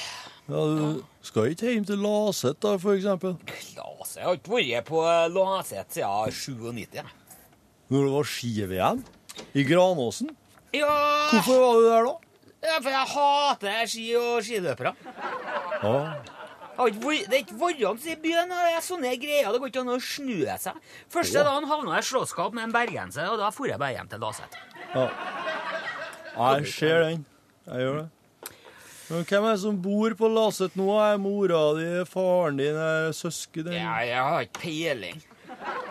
Ja, 0.51 0.62
du 0.66 1.03
skal 1.25 1.53
ikke 1.53 1.70
hjem 1.70 1.85
til 1.87 2.01
Laset, 2.03 2.59
da, 2.64 2.75
for 2.83 2.96
eksempel? 2.98 3.37
Laset 3.77 4.18
jeg 4.18 4.27
har 4.27 4.38
ikke 4.40 4.57
vært 4.59 4.88
på 4.90 5.05
Laset 5.37 5.94
siden 5.94 6.35
97. 6.66 7.14
Når 7.92 8.07
det 8.09 8.12
var 8.16 8.29
ski-VM? 8.33 9.05
I 9.57 9.62
Granåsen? 9.68 10.33
Ja, 10.75 10.90
Hvorfor 11.31 11.61
var 11.62 11.79
du 11.79 11.87
der 11.87 12.07
da? 12.09 12.12
ja, 12.62 12.77
for 12.81 12.90
jeg 12.92 13.09
hater 13.14 13.88
ski 13.90 14.05
og 14.18 14.42
skiløpere. 14.44 14.92
Ja. 15.83 15.94
Det 16.90 17.33
er 17.33 17.42
ikke 17.42 17.59
varmt 17.61 18.07
i 18.07 18.16
byen. 18.23 18.51
Det 18.53 18.73
er 18.77 18.85
sånne 18.85 19.12
greier. 19.23 19.53
Det 19.53 19.61
går 19.62 19.71
ikke 19.73 19.83
an 19.85 19.92
å 19.95 19.99
snu 20.03 20.40
seg. 20.62 20.81
Første 21.12 21.45
dagen 21.47 21.68
havna 21.71 21.99
jeg 21.99 22.07
i 22.07 22.09
slåsskamp 22.11 22.57
med 22.59 22.68
en 22.68 22.75
bergenser, 22.75 23.29
og 23.33 23.38
da 23.40 23.51
dro 23.51 23.68
jeg 23.68 23.79
bare 23.79 23.97
hjem 23.99 24.09
til 24.12 24.23
Laset. 24.25 24.59
ja. 24.95 25.09
Jeg 26.33 26.66
ser 26.73 27.03
den. 27.05 27.27
Jeg 27.68 27.85
gjør 27.85 27.99
det. 28.01 28.09
Men 29.11 29.25
hvem 29.29 29.45
er 29.45 29.51
det 29.53 29.61
som 29.61 29.77
bor 29.85 30.14
på 30.16 30.29
Laset 30.33 30.77
nå? 30.81 30.87
Er 31.05 31.18
mora 31.21 31.61
di, 31.77 31.88
faren 32.09 32.57
din, 32.57 32.79
søsken 33.12 33.66
din? 33.68 33.77
Ja, 33.77 33.99
jeg 34.09 34.23
har 34.25 34.47
ikke 34.47 34.62
peiling. 34.62 35.21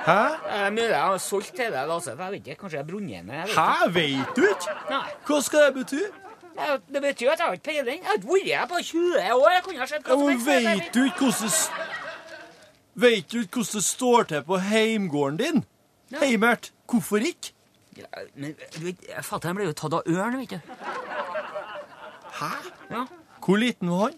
Hæ? 0.02 0.16
Det 0.42 0.58
er 0.58 0.72
mulig 0.74 0.88
jeg 0.90 1.04
har 1.06 1.18
solgt 1.22 1.62
hele 1.62 1.84
Laset. 1.92 2.18
Jeg 2.18 2.32
vet 2.34 2.42
ikke, 2.42 2.58
Kanskje 2.64 2.80
jeg 2.80 2.84
har 2.84 2.90
brunnet 2.90 3.26
ned. 3.30 3.54
Hæ? 3.54 3.92
Vet 3.94 4.34
du 4.36 4.48
ikke. 4.50 4.74
Nei. 4.90 5.04
Hva 5.30 5.42
skal 5.46 5.68
det 5.68 5.74
bety? 5.78 6.02
Jeg- 6.58 6.82
Det 6.94 7.02
betyr 7.02 7.32
at 7.32 7.40
jeg 7.40 7.48
har 7.48 7.54
ikke 7.54 7.64
peiling. 7.64 8.02
Jeg 8.02 8.06
har 8.06 8.18
ikke 8.18 8.28
vært 8.28 8.60
her 8.60 8.66
på 8.68 8.82
20 8.84 9.34
år. 9.34 9.50
Jeg 9.52 9.64
kunne 9.64 9.80
ha 9.80 9.86
sett 9.86 10.04
hva 10.04 10.18
som 10.18 10.28
helst. 10.28 10.76
vet 12.96 13.30
du 13.32 13.40
ikke 13.42 13.56
hvordan 13.56 13.74
det 13.74 13.84
står 13.84 14.24
til 14.28 14.44
på 14.44 14.58
heimgården 14.60 15.38
din? 15.38 15.66
Heimert, 16.20 16.72
hvorfor 16.90 17.18
ikke? 17.24 17.52
Ja, 17.98 18.06
men 18.36 18.56
du 18.76 18.80
vet, 18.86 18.98
Fatter'n 19.24 19.56
ble 19.56 19.66
jo 19.66 19.74
tatt 19.74 19.94
av 19.94 20.04
ørn, 20.08 20.38
vet 20.40 20.50
du. 20.50 20.60
Hæ? 22.40 22.50
Ja. 22.92 23.06
Hvor 23.42 23.58
liten 23.60 23.90
var 23.90 24.10
han? 24.10 24.14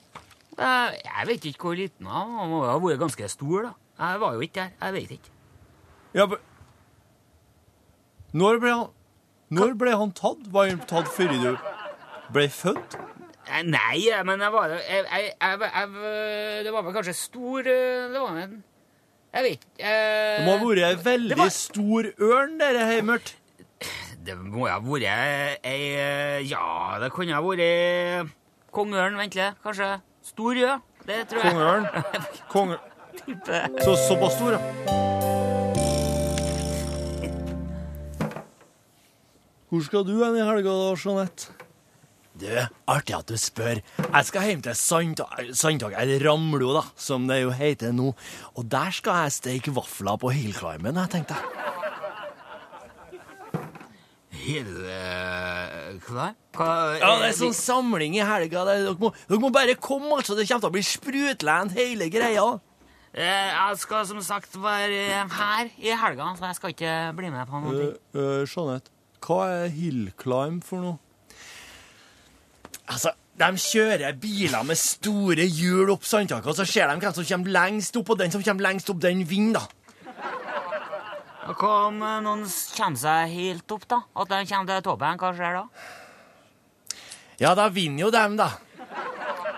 Eh, 0.58 0.98
Jeg 1.06 1.28
vet 1.28 1.46
ikke 1.46 1.62
hvor 1.68 1.76
liten 1.76 2.06
han 2.06 2.28
var. 2.30 2.40
Han 2.40 2.50
må 2.50 2.66
ha 2.66 2.78
vært 2.80 3.00
ganske 3.00 3.30
stor, 3.30 3.62
da. 3.64 3.72
Jeg 4.00 4.20
var 4.20 4.34
jo 4.34 4.40
ikke 4.42 4.54
der. 4.54 4.70
Jeg 4.82 4.94
vet 4.94 5.12
ikke. 5.12 5.30
Ja, 6.14 6.26
men 6.26 6.38
Når 8.34 8.60
ble 8.60 8.70
han 8.74 8.88
Når 9.52 9.74
ble 9.78 9.92
han 9.98 10.12
tatt? 10.12 10.38
Var 10.52 10.70
han 10.70 10.80
tatt 10.90 11.06
før 11.14 11.28
du 11.30 11.58
ble 12.34 12.48
født? 12.50 12.96
Eh, 13.48 13.62
Nei, 13.68 14.00
men 14.26 14.40
jeg 14.40 14.52
var 14.54 14.72
jeg, 14.72 14.84
jeg, 14.88 15.32
jeg, 15.42 15.60
jeg, 15.62 16.64
Det 16.64 16.72
var 16.74 16.86
vel 16.86 16.94
kanskje 16.96 17.14
stor 17.18 17.68
eh, 17.68 18.06
Det 18.14 18.22
var 18.24 18.38
en 18.40 18.54
Jeg 19.34 19.44
vet 19.44 19.58
ikke. 19.58 19.84
eh, 19.84 20.38
Det 20.38 20.46
må 20.48 20.54
ha 20.56 20.64
vært 20.64 20.84
ei 20.88 20.96
veldig 21.10 21.38
var- 21.42 21.52
stor 21.58 22.08
ørn, 22.30 22.56
dere, 22.62 22.86
Heimert. 22.94 23.34
Det 24.24 24.38
må 24.40 24.68
ha 24.72 24.78
vært 24.80 25.66
ei 25.68 26.48
Ja, 26.48 27.00
det 27.04 27.12
kunne 27.12 27.36
ha 27.36 27.42
vært 27.44 28.32
kongeørn, 28.74 29.18
ventelig. 29.20 29.52
Kanskje. 29.64 29.90
Stor, 30.24 30.56
ja. 30.58 30.78
Det 31.06 31.20
tror 31.30 31.44
jeg. 31.44 31.52
Kongeørn. 31.52 31.86
Konge... 32.54 32.80
Så 33.84 33.94
såpass 34.08 34.34
stor, 34.40 34.56
ja. 34.56 34.62
Hvor 39.70 39.82
skal 39.86 40.06
du 40.08 40.16
hen 40.24 40.36
i 40.38 40.44
helga, 40.46 40.74
da, 40.80 40.96
Jeanette? 41.04 41.52
Du, 42.34 42.50
artig 42.90 43.14
at 43.14 43.30
du 43.30 43.38
spør. 43.38 43.78
Jeg 44.02 44.26
skal 44.26 44.48
hjem 44.50 44.62
til 44.66 44.74
Sandtak 44.74 45.94
eller 46.00 46.24
Ramlo, 46.26 46.72
da, 46.74 46.82
som 46.98 47.28
det 47.30 47.44
jo 47.44 47.52
heter 47.54 47.94
nå. 47.94 48.10
Og 48.58 48.66
der 48.66 48.90
skal 48.96 49.28
jeg 49.28 49.36
steke 49.36 49.74
vafler 49.76 50.18
på 50.18 50.32
hillclimben, 50.34 50.98
jeg 50.98 51.12
tenkte. 51.14 51.38
Hillclimb? 54.34 56.02
Hva? 56.10 56.32
Hva 56.58 56.70
Ja, 56.98 57.12
det 57.22 57.30
er 57.30 57.38
sånn 57.38 57.54
samling 57.56 58.18
i 58.18 58.26
helga. 58.26 58.66
Dere, 58.68 58.96
må, 58.98 59.14
dere 59.30 59.42
må 59.42 59.54
bare 59.54 59.78
komme, 59.78 60.10
altså. 60.18 60.34
Det 60.38 60.48
kommer 60.50 60.66
til 60.66 60.72
å 60.72 60.76
bli 60.80 60.86
sprutland, 60.90 61.78
hele 61.78 62.10
greia. 62.14 62.48
Eh, 63.14 63.54
Jeg 63.54 63.78
skal 63.86 64.08
som 64.10 64.22
sagt 64.26 64.58
være 64.58 65.22
her 65.38 65.70
i 65.78 65.94
helga, 65.94 66.34
så 66.40 66.50
jeg 66.50 66.58
skal 66.58 66.74
ikke 66.74 66.98
bli 67.22 67.30
med 67.30 67.46
på 67.50 67.62
noe. 67.62 67.74
Uh, 67.78 68.18
uh, 68.18 68.42
Jeanette, 68.50 68.90
hva 69.22 69.44
er 69.54 69.70
hillclimb 69.78 70.64
for 70.66 70.82
noe? 70.82 70.98
Altså, 72.92 73.14
de 73.40 73.48
kjører 73.58 74.18
biler 74.22 74.66
med 74.68 74.78
store 74.78 75.46
hjul 75.48 75.90
opp 75.94 76.04
sandtaket, 76.06 76.50
og 76.52 76.58
så 76.58 76.66
ser 76.68 76.92
de 76.92 77.00
hvem 77.00 77.16
som 77.16 77.26
kommer 77.30 77.56
lengst 77.56 77.96
opp, 77.98 78.12
og 78.14 78.20
den 78.20 78.34
som 78.34 78.44
kommer 78.44 78.68
lengst 78.68 78.92
opp, 78.92 79.00
den 79.02 79.24
vinner, 79.30 79.64
da. 79.64 79.80
Og 81.44 81.60
Hva 81.60 81.72
om 81.90 81.98
eh, 82.00 82.20
noen 82.24 82.44
kommer 82.78 83.00
seg 83.00 83.34
helt 83.34 83.74
opp, 83.76 83.88
da? 83.92 84.04
At 84.16 84.30
de 84.32 84.44
kommer 84.48 84.70
til 84.70 84.86
toppen? 84.86 85.18
Hva 85.20 85.32
skjer 85.36 85.58
da? 85.60 85.66
Ja, 87.42 87.52
da 87.58 87.66
vinner 87.74 88.06
jo 88.06 88.12
dem, 88.14 88.38
da. 88.40 88.52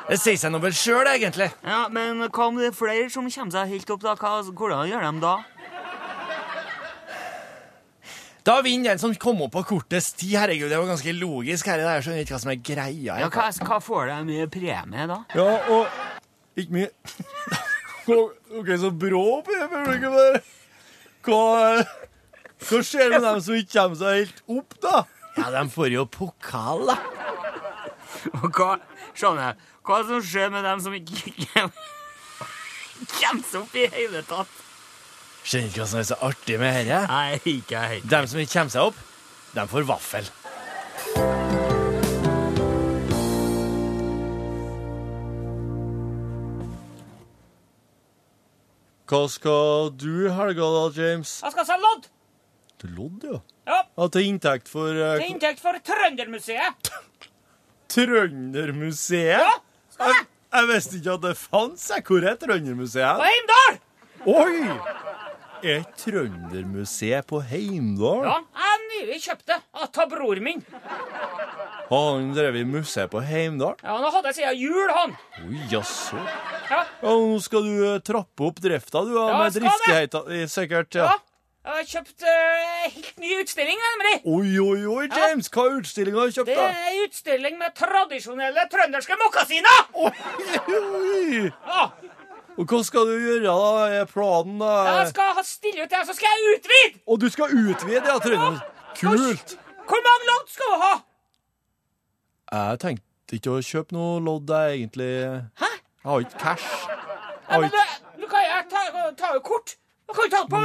Det 0.06 0.18
sier 0.22 0.38
seg 0.38 0.54
nå 0.54 0.62
vel 0.62 0.74
sjøl, 0.78 1.06
egentlig. 1.10 1.50
Ja, 1.66 1.86
Men 1.94 2.24
hva 2.30 2.48
om 2.48 2.58
det 2.62 2.72
er 2.72 2.78
flere 2.78 3.10
som 3.14 3.26
kommer 3.30 3.54
seg 3.54 3.74
helt 3.74 3.94
opp, 3.94 4.02
da? 4.06 4.16
Hva, 4.18 4.38
hvordan 4.50 4.90
gjør 4.90 5.06
de 5.06 5.22
da? 5.24 5.36
Da 8.46 8.60
vinner 8.62 8.94
den 8.94 9.00
som 9.02 9.14
kom 9.18 9.40
opp 9.42 9.56
på 9.56 9.64
kortest 9.72 10.20
tid. 10.20 10.36
Herregud, 10.38 10.70
det 10.70 10.78
var 10.78 10.92
ganske 10.92 11.14
logisk 11.18 11.70
her 11.72 11.82
her, 11.82 12.04
skjønner 12.06 12.22
ikke 12.22 12.36
hva 12.36 12.42
som 12.44 12.52
er 12.54 12.60
greia. 12.62 13.16
Ja, 13.24 13.30
hva, 13.34 13.48
hva 13.66 13.80
får 13.82 14.12
de 14.12 14.18
mye 14.28 14.50
premie, 14.54 15.08
da? 15.10 15.18
Ja, 15.34 15.48
og 15.74 16.60
ikke 16.62 16.76
mye 16.78 16.90
OK, 18.60 18.70
så 18.78 18.92
brå 18.94 19.24
publikum 19.48 20.14
der. 20.14 20.38
Hva, 21.26 21.40
hva 22.68 22.82
skjer 22.86 23.16
med 23.16 23.26
dem 23.26 23.40
som 23.42 23.58
ikke 23.58 23.80
kommer 23.80 23.98
seg 24.04 24.20
helt 24.20 24.44
opp, 24.60 24.78
da? 24.84 25.00
Ja, 25.40 25.50
de 25.58 25.64
får 25.74 25.90
jo 25.96 26.06
pokal, 26.14 26.86
da. 26.92 27.00
Og 28.44 28.46
hva, 28.54 28.76
skjønner 29.18 29.50
jeg, 29.50 29.72
hva 29.90 29.98
som 30.06 30.22
skjer 30.30 30.54
med 30.54 30.70
dem 30.70 30.86
som 30.86 30.94
ikke 30.98 31.34
kommer 33.18 33.44
seg 33.50 33.60
opp 33.64 33.74
i 33.74 33.90
hele 33.98 34.22
tatt? 34.30 34.62
Skjønner 35.46 35.70
ikke 35.70 35.84
hva 35.84 35.88
som 35.92 36.00
er 36.02 36.08
så 36.10 36.16
artig 36.26 36.58
med 36.58 36.74
dette. 36.80 37.02
Nei, 37.12 37.38
ikke 37.54 37.84
jeg. 37.84 38.02
De 38.10 38.22
som 38.32 38.42
ikke 38.42 38.54
kommer 38.56 38.74
seg 38.74 38.90
opp, 38.90 39.04
de 39.54 39.68
får 39.76 39.88
vaffel. 39.92 40.32
Hva 49.06 49.22
skal 49.30 49.92
du 49.94 50.10
i 50.26 50.32
helga, 50.34 50.66
da, 50.66 50.86
James? 50.98 51.36
Jeg 51.46 51.54
skal 51.54 51.68
selge 51.70 51.84
lodd! 51.86 52.08
Til 52.82 52.96
lodd, 52.98 53.28
ja. 53.30 53.38
Ja, 53.70 53.78
ja 54.00 54.08
til 54.14 54.30
inntekt 54.32 54.70
for 54.70 54.90
uh, 54.98 55.14
til 55.22 55.30
inntekt 55.36 55.62
for 55.62 55.78
Trøndermuseet. 55.86 56.90
Trøndermuseet? 57.94 59.46
Ja, 59.46 59.54
skal 59.94 60.10
Jeg, 60.10 60.18
jeg. 60.24 60.28
jeg 60.58 60.72
visste 60.74 60.98
ikke 61.00 61.14
at 61.20 61.26
det 61.28 61.36
fantes. 61.38 61.92
Hvor 62.10 62.30
er 62.34 62.42
Trøndermuseet? 62.42 63.22
På 63.22 63.30
Heimdal! 63.30 63.80
Oi! 64.26 65.25
Er 65.64 65.84
Trøndermuseet 65.98 67.26
på 67.30 67.40
Heimdal? 67.48 68.26
Ja, 68.28 68.40
jeg 68.60 68.82
nylig 68.92 69.20
kjøpte 69.24 69.58
av 69.76 70.10
bror 70.12 70.42
min. 70.44 70.64
Har 71.90 72.06
han 72.16 72.32
drevet 72.36 72.62
i 72.64 72.66
museet 72.68 73.12
på 73.14 73.22
Heimdal? 73.24 73.76
Ja, 73.84 73.96
Han 73.98 74.12
har 74.14 74.26
det 74.26 74.36
siden 74.36 74.58
jul, 74.60 74.90
han. 74.90 75.16
Oi, 75.46 75.62
jaså. 75.72 76.20
Ja, 76.70 76.82
Ja, 77.02 77.14
nå 77.14 77.40
skal 77.42 77.64
du 77.64 77.86
eh, 77.94 78.00
trappe 78.02 78.48
opp 78.50 78.60
drifta, 78.62 79.06
du, 79.06 79.14
ja, 79.16 79.38
med 79.38 79.54
det. 79.54 79.64
eh, 80.42 80.48
sikkert. 80.50 80.96
ja. 80.96 81.06
Ja. 81.14 81.18
Jeg 81.66 81.74
har 81.74 81.86
kjøpt 81.90 82.22
uh, 82.22 82.82
helt 82.94 83.16
ny 83.18 83.30
utstilling, 83.42 83.80
nemlig. 83.82 84.12
Oi, 84.30 84.52
oi, 84.62 84.82
oi, 84.86 85.06
James, 85.10 85.48
hva 85.50 85.64
er 85.66 85.80
utstillinga 85.80 86.20
du 86.20 86.22
har 86.22 86.34
kjøpt, 86.36 86.52
Det 86.52 86.58
er 86.62 87.00
utstilling 87.08 87.58
med 87.58 87.74
tradisjonelle 87.74 88.68
trønderske 88.70 89.18
mokkasiner. 89.18 89.80
Oi, 89.98 90.12
oi. 90.70 91.50
Ja, 91.50 91.88
Og 92.56 92.70
hva 92.72 92.80
skal 92.88 93.10
du 93.10 93.16
gjøre, 93.20 93.42
da? 93.44 93.86
Er 94.00 94.06
planen, 94.08 94.60
da? 94.62 94.72
jeg 95.02 95.10
skal 95.12 95.34
ha 95.36 95.44
stille 95.44 95.84
ut 95.84 95.96
og 96.00 96.08
så 96.08 96.16
skal 96.16 96.32
jeg 96.32 96.56
utvide. 96.56 97.02
Og 97.08 97.22
du 97.22 97.28
skal 97.30 97.52
utvide, 97.52 98.04
ja, 98.08 98.18
Trine. 98.24 98.52
Kult. 98.96 99.56
Hvor 99.86 100.04
mange 100.08 100.30
lodd 100.32 100.52
skal 100.54 100.72
du 100.72 100.84
ha? 100.86 100.94
Jeg 102.56 102.80
tenkte 102.86 103.40
ikke 103.40 103.58
å 103.58 103.64
kjøpe 103.66 103.98
noe 103.98 104.22
lodd, 104.24 104.54
jeg, 104.56 104.80
egentlig. 104.80 105.10
Hæ? 105.60 105.72
Jeg 106.06 106.12
har 106.12 106.28
ikke 106.28 106.40
cash. 106.40 106.70
Ja, 106.86 107.00
Jeg 107.46 107.56
har 107.56 107.66
men 107.66 108.22
du, 108.22 108.28
kan 108.32 108.46
jeg 108.46 108.70
ta, 108.72 108.86
ta 109.20 109.34
jo 109.36 109.42
kort. 109.46 109.76
Du 110.08 110.14
kan 110.14 110.30
jo 110.30 110.32
ta 110.38 110.46
det 110.46 110.54
på 110.54 110.62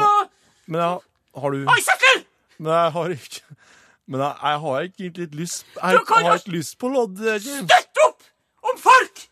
men 0.71 0.81
jeg 0.81 1.41
har 1.43 1.51
du 1.55 1.65
Oi, 1.67 1.81
søkkel! 1.83 2.21
Men 2.61 2.73
jeg 2.73 2.93
har 2.95 3.15
ikke 3.17 3.57
Men 4.11 4.21
jeg, 4.21 4.35
jeg 4.43 4.61
har 4.65 4.85
ikke 4.87 5.03
egentlig 5.03 5.25
litt 5.25 5.35
lyst 5.41 5.65
Jeg 5.75 5.99
Du 5.99 6.13
har 6.15 6.39
ikke 6.39 6.55
lyst 6.55 6.77
på 6.79 6.91
lodd, 6.93 7.19
Støtt 7.43 8.03
opp 8.05 8.29
om 8.71 8.79
folk! 8.79 9.25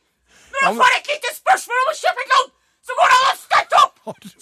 Når 0.62 0.73
du 0.75 0.81
får 0.83 0.97
et 0.99 1.11
lite 1.12 1.31
spørsmål 1.37 1.83
om 1.85 1.90
å 1.92 1.97
kjøpe 2.01 2.25
et 2.25 2.33
lodd, 2.35 2.51
så 2.88 2.97
går 2.99 3.12
det 3.12 3.18
an 3.18 3.29
å 3.29 3.37
støtte 3.42 3.81
opp! 3.85 3.94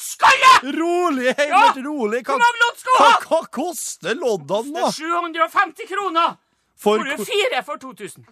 Skalle! 0.07 0.50
Rolig, 0.76 1.33
Heimert, 1.38 1.79
rolig. 1.87 2.20
Hva, 2.22 2.35
Hvor 2.37 2.42
mange 2.44 2.61
lodd 2.62 2.76
skal 2.81 2.92
du 2.92 3.00
hva, 3.02 3.09
ha? 3.11 3.20
hva 3.31 3.40
koster 3.59 4.18
loddene, 4.20 4.74
da? 4.76 4.90
750 4.94 5.88
kroner. 5.90 6.37
For 6.76 7.00
Får 7.00 7.09
du 7.09 7.24
fire 7.24 7.62
for 7.64 7.81
2000? 7.81 8.26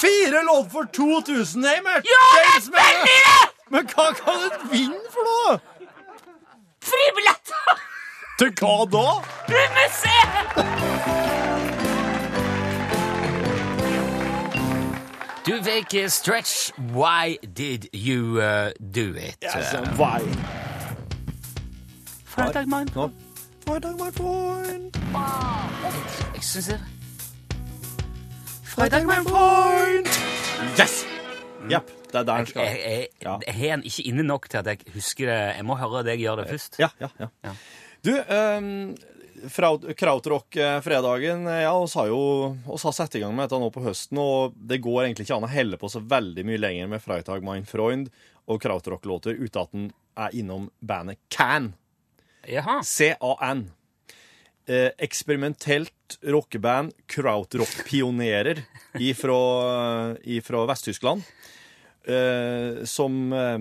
fire 0.00 0.42
lodd 0.48 0.70
for 0.72 0.88
2000, 0.96 1.64
Heimert! 1.68 2.08
Ja, 2.08 2.24
det 2.34 2.44
er 2.54 2.70
veldig 2.78 3.18
det! 3.28 3.48
men 3.74 3.88
hva 3.92 4.06
kan 4.16 4.44
du 4.48 4.68
vinne 4.72 5.10
for 5.12 5.28
noe? 5.28 5.58
Fribilletter! 6.88 7.82
Til 8.38 8.52
hva 8.60 8.76
da? 8.88 9.06
Museet! 9.52 11.27
Du 15.48 15.54
fikk 15.64 16.10
Stretch 16.12 16.72
Why 16.92 17.38
Did 17.56 17.88
You 17.94 18.36
uh, 18.36 18.68
Do 18.94 19.16
It? 19.16 19.40
Vei. 19.96 20.20
Fredag, 22.24 22.66
mann. 22.68 22.88
Nå. 22.94 23.08
Fredag, 23.64 23.94
my 23.96 24.10
point. 24.12 24.98
Jeg 26.34 26.44
syns 26.44 26.66
det 26.68 26.80
Fredag, 28.64 29.08
friend. 29.08 30.06
Yes! 30.76 31.06
Jepp, 31.70 31.88
det 32.12 32.14
er 32.14 32.22
der 32.22 32.36
den 32.36 32.46
skal 32.46 32.62
jeg, 32.62 33.06
jeg 33.22 33.54
har 33.54 33.76
den 33.76 33.84
ikke 33.84 34.02
inne 34.02 34.22
nok 34.22 34.50
til 34.50 34.58
at 34.58 34.66
jeg 34.66 34.78
husker 34.94 35.26
det. 35.26 35.40
Jeg 35.56 35.64
må 35.64 35.74
høre 35.80 36.04
deg 36.04 36.20
gjøre 36.20 36.42
det 36.42 36.50
først. 36.50 36.78
Ja, 36.78 36.88
ja, 37.00 37.08
ja. 37.20 37.26
Ja. 37.44 37.56
Du, 38.04 38.12
um, 38.34 38.96
Krautrock-fredagen 39.98 41.46
Ja, 41.46 41.72
oss 41.72 41.94
har 41.98 42.08
jo 42.10 42.20
oss 42.66 42.84
har 42.88 42.94
satt 42.96 43.14
i 43.18 43.22
gang 43.22 43.34
med 43.36 43.46
dette 43.46 43.60
nå 43.60 43.70
på 43.74 43.84
høsten, 43.84 44.18
og 44.20 44.56
det 44.56 44.80
går 44.84 45.04
egentlig 45.04 45.28
ikke 45.28 45.38
an 45.38 45.48
å 45.48 45.52
helle 45.52 45.78
på 45.80 45.90
så 45.92 46.02
veldig 46.02 46.44
mye 46.48 46.60
lenger 46.60 46.90
med 46.92 47.04
Freitag 47.04 47.46
Mein 47.46 47.66
Freund 47.68 48.10
og 48.48 48.62
Krautrock-låter 48.64 49.38
uten 49.38 49.62
at 49.62 49.74
en 49.76 49.90
er 50.18 50.38
innom 50.40 50.70
bandet 50.80 51.20
Can. 51.30 51.72
C-A-N. 52.84 53.70
Eh, 54.68 54.90
eksperimentelt 54.98 56.18
rockeband, 56.22 56.92
krautrock-pionerer 57.06 58.64
ifra 59.00 60.64
Vest-Tyskland. 60.68 61.22
Eh, 62.04 62.84
som 62.84 63.32
eh, 63.32 63.58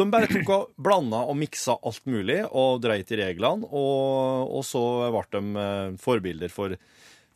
de 0.00 0.12
bare 0.12 0.28
tok 0.30 0.50
og 0.54 0.74
blanda 0.80 1.22
og 1.28 1.36
miksa 1.38 1.76
alt 1.86 2.04
mulig 2.10 2.40
og 2.48 2.80
dreit 2.84 3.10
i 3.12 3.20
reglene, 3.20 3.68
og, 3.68 4.50
og 4.58 4.66
så 4.66 4.82
ble 5.12 5.24
de 5.36 5.64
eh, 5.64 5.96
forbilder 6.00 6.52
for 6.52 6.76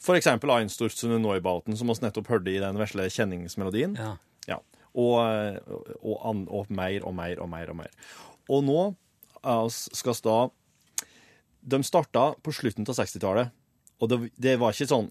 f.eks. 0.04 0.28
For 0.42 0.52
Einsturzene 0.56 1.20
Neubauten, 1.22 1.76
som 1.78 1.88
vi 1.88 1.96
nettopp 2.02 2.28
hørte 2.32 2.52
i 2.52 2.60
den 2.60 2.78
vesle 2.80 3.06
kjenningsmelodien. 3.12 3.96
Ja. 3.96 4.14
Ja. 4.50 4.58
Og, 4.92 5.16
og, 6.02 6.18
og, 6.20 6.44
og 6.50 6.72
mer 6.74 7.06
og 7.06 7.14
mer 7.16 7.40
og 7.42 7.48
mer 7.50 7.72
og 7.72 7.78
mer. 7.78 7.94
Og 8.52 8.64
nå 8.66 8.80
eh, 8.90 9.66
skal 9.70 10.18
vi 10.18 10.28
da 10.28 10.38
De 11.74 11.80
starta 11.86 12.26
på 12.44 12.52
slutten 12.52 12.84
av 12.84 12.98
60-tallet, 12.98 13.54
og 14.02 14.10
det, 14.10 14.18
det 14.36 14.58
var 14.60 14.74
ikke 14.74 14.90
sånn 14.90 15.06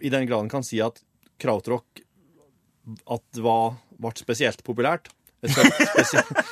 I 0.00 0.08
den 0.14 0.24
grad 0.24 0.46
en 0.46 0.52
kan 0.52 0.64
si 0.64 0.80
at 0.80 1.02
krautrock 1.42 2.00
at 2.82 3.22
det 3.36 3.42
var, 3.44 3.76
ble 4.00 4.10
spesielt 4.18 4.62
populært. 4.66 5.10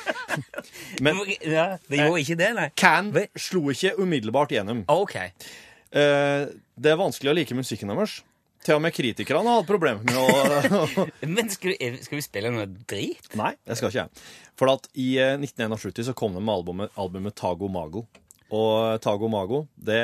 Men 1.01 1.17
ja, 1.41 1.77
det 1.89 1.97
gjorde 2.01 2.21
ikke 2.23 2.37
det, 2.39 2.49
nei. 2.57 2.67
Can 2.79 3.11
slo 3.39 3.63
ikke 3.73 3.93
umiddelbart 4.01 4.51
gjennom. 4.55 4.83
OK. 4.91 5.15
Eh, 5.21 6.43
det 6.81 6.91
er 6.93 6.99
vanskelig 6.99 7.31
å 7.31 7.35
like 7.37 7.55
musikken 7.57 7.91
deres. 7.93 8.19
Til 8.61 8.75
og 8.77 8.83
med 8.83 8.93
kritikerne 8.93 9.41
har 9.49 9.63
hatt 9.63 9.69
problemer 9.69 10.03
med 10.05 10.17
å 10.21 11.07
Men 11.33 11.49
skal, 11.49 11.73
du- 11.73 12.01
skal 12.05 12.19
vi 12.19 12.23
spille 12.25 12.51
noe 12.53 12.67
drit? 12.69 13.31
Nei, 13.39 13.55
det 13.65 13.77
skal 13.79 13.89
ikke 13.89 14.03
jeg. 14.03 14.25
For 14.59 14.69
at 14.75 14.85
i 15.01 15.07
eh, 15.17 15.33
1971 15.41 16.11
så 16.11 16.17
kom 16.17 16.35
de 16.37 16.43
med 16.43 16.53
albumet, 16.53 16.93
albumet 17.01 17.33
Tago 17.39 17.71
Mago. 17.73 18.03
Og 18.51 18.99
Tago 19.01 19.29
Mago, 19.31 19.63
det, 19.79 20.01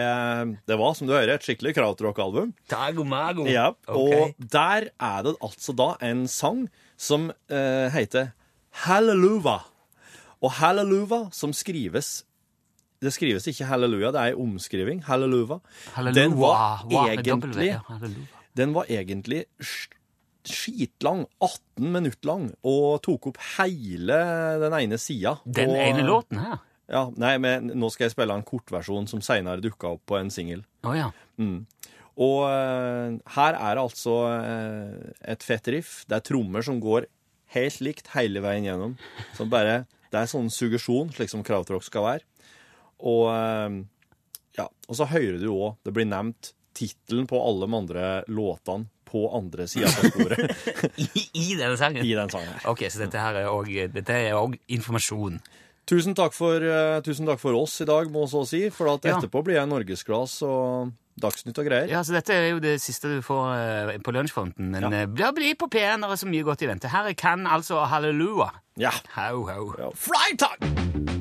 det 0.72 0.76
var, 0.80 0.94
som 0.98 1.06
du 1.10 1.14
hører, 1.14 1.36
et 1.36 1.44
skikkelig 1.46 1.76
krautrock-album. 1.76 2.54
Tago 2.72 3.04
mago. 3.06 3.44
Ja, 3.52 3.74
Ok. 3.92 4.16
Og 4.16 4.32
der 4.56 4.88
er 4.96 5.20
det 5.28 5.34
altså 5.44 5.76
da 5.76 5.90
en 6.08 6.24
sang 6.32 6.64
som 6.98 7.28
eh, 7.52 7.92
heter 7.94 8.32
Hallelujah. 8.86 9.64
Og 10.44 10.52
«Halleluva», 10.60 11.28
som 11.34 11.54
skrives 11.56 12.24
Det 13.02 13.12
skrives 13.14 13.46
ikke 13.50 13.66
halleluja, 13.70 14.12
det 14.14 14.22
er 14.22 14.34
en 14.36 14.42
omskriving. 14.56 15.04
«Halleluva», 15.06 15.60
Halleluja. 15.96 16.18
Den 16.18 16.38
var 16.40 16.84
egentlig 17.14 17.80
den 18.58 18.72
var 18.74 18.88
egentlig 18.90 19.44
skitlang, 20.48 21.28
18 21.44 21.92
minutter 21.94 22.26
lang, 22.26 22.46
og 22.66 23.02
tok 23.06 23.28
opp 23.30 23.38
hele 23.58 24.18
den 24.64 24.74
ene 24.80 24.98
sida. 24.98 25.36
Den 25.46 25.70
Og- 25.70 25.78
ene 25.78 26.02
låten 26.08 26.40
her? 26.42 26.58
Ja, 26.90 27.04
nei, 27.20 27.38
men 27.38 27.68
nå 27.76 27.92
skal 27.92 28.06
jeg 28.08 28.16
spille 28.16 28.34
en 28.34 28.42
kortversjon 28.48 29.08
som 29.08 29.20
seinere 29.22 29.62
dukka 29.62 29.92
opp 29.94 30.06
på 30.08 30.18
en 30.18 30.30
singel. 30.32 30.64
Oh, 30.84 30.96
ja. 30.98 31.12
Og 32.18 32.40
eh, 32.50 33.18
her 33.36 33.54
er 33.60 33.76
det 33.76 33.84
altså 33.84 34.16
eh, 34.42 35.14
et 35.34 35.44
fett 35.46 35.68
riff. 35.68 36.06
Det 36.10 36.16
er 36.18 36.26
trommer 36.32 36.64
som 36.66 36.80
går 36.82 37.06
helt 37.56 37.80
likt 37.84 38.12
hele 38.16 38.42
veien 38.44 38.68
gjennom. 38.68 38.98
Så 39.38 39.48
bare, 39.50 39.86
det 40.12 40.22
er 40.22 40.32
sånn 40.32 40.50
suggesjon, 40.54 41.14
slik 41.16 41.32
som 41.32 41.46
krautrock 41.48 41.86
skal 41.86 42.06
være. 42.08 42.28
Og, 42.98 43.26
eh, 43.32 43.80
ja, 44.58 44.68
og 44.68 44.98
så 44.98 45.06
hører 45.06 45.36
du 45.38 45.52
òg 45.54 45.76
Det 45.86 45.92
blir 45.94 46.08
nevnt 46.10 46.56
tittelen 46.74 47.28
på 47.30 47.38
alle 47.38 47.68
de 47.68 47.76
andre 47.78 48.06
låtene 48.26 48.88
på 49.08 49.22
andre 49.38 49.68
sida 49.70 49.88
av 49.88 50.10
sporet 50.10 50.42
I, 51.06 51.22
I 51.38 51.56
den 51.60 51.78
sangen? 51.80 52.04
i 52.06 52.14
den 52.18 52.30
sangen. 52.30 52.58
Ok, 52.68 52.84
så 52.92 53.06
dette 53.06 53.22
her 53.22 53.40
er 53.40 53.94
Dette 53.94 54.18
er 54.18 54.36
òg 54.36 54.58
informasjon. 54.68 55.40
Tusen 55.88 56.18
takk, 56.18 56.36
for, 56.36 56.60
uh, 56.60 57.00
tusen 57.06 57.30
takk 57.30 57.40
for 57.40 57.56
oss 57.56 57.78
i 57.82 57.88
dag, 57.88 58.10
må 58.12 58.26
så 58.28 58.42
si. 58.50 58.66
For 58.74 58.92
at 58.92 59.08
etterpå 59.08 59.46
blir 59.48 59.56
jeg 59.62 59.72
norgesglass 59.72 60.42
og 60.44 60.92
Dagsnytt 61.22 61.58
og 61.58 61.66
greier. 61.66 61.90
Ja, 61.90 62.04
så 62.06 62.14
Dette 62.14 62.36
er 62.36 62.50
jo 62.52 62.60
det 62.62 62.76
siste 62.84 63.10
du 63.16 63.22
får 63.26 63.46
eh, 63.58 63.94
på 64.06 64.14
lunsjfronten. 64.14 64.70
Men 64.72 64.86
Ja. 64.86 64.92
ja. 65.02 65.06
bli, 65.08 65.32
bli 65.40 65.54
på 65.58 65.70
P1, 65.74 66.04
det 66.06 66.12
er 66.14 66.22
så 66.22 66.30
mye 66.30 66.46
godt 66.46 66.62
i 66.62 66.70
vente. 66.70 66.92
Her 66.94 67.10
kan 67.18 67.48
altså 67.50 67.84
halleluja. 67.90 68.52
Ja. 68.78 68.94
Ho, 69.18 69.48
ho. 69.50 69.72
ja. 69.82 69.90
Freitag! 69.98 71.17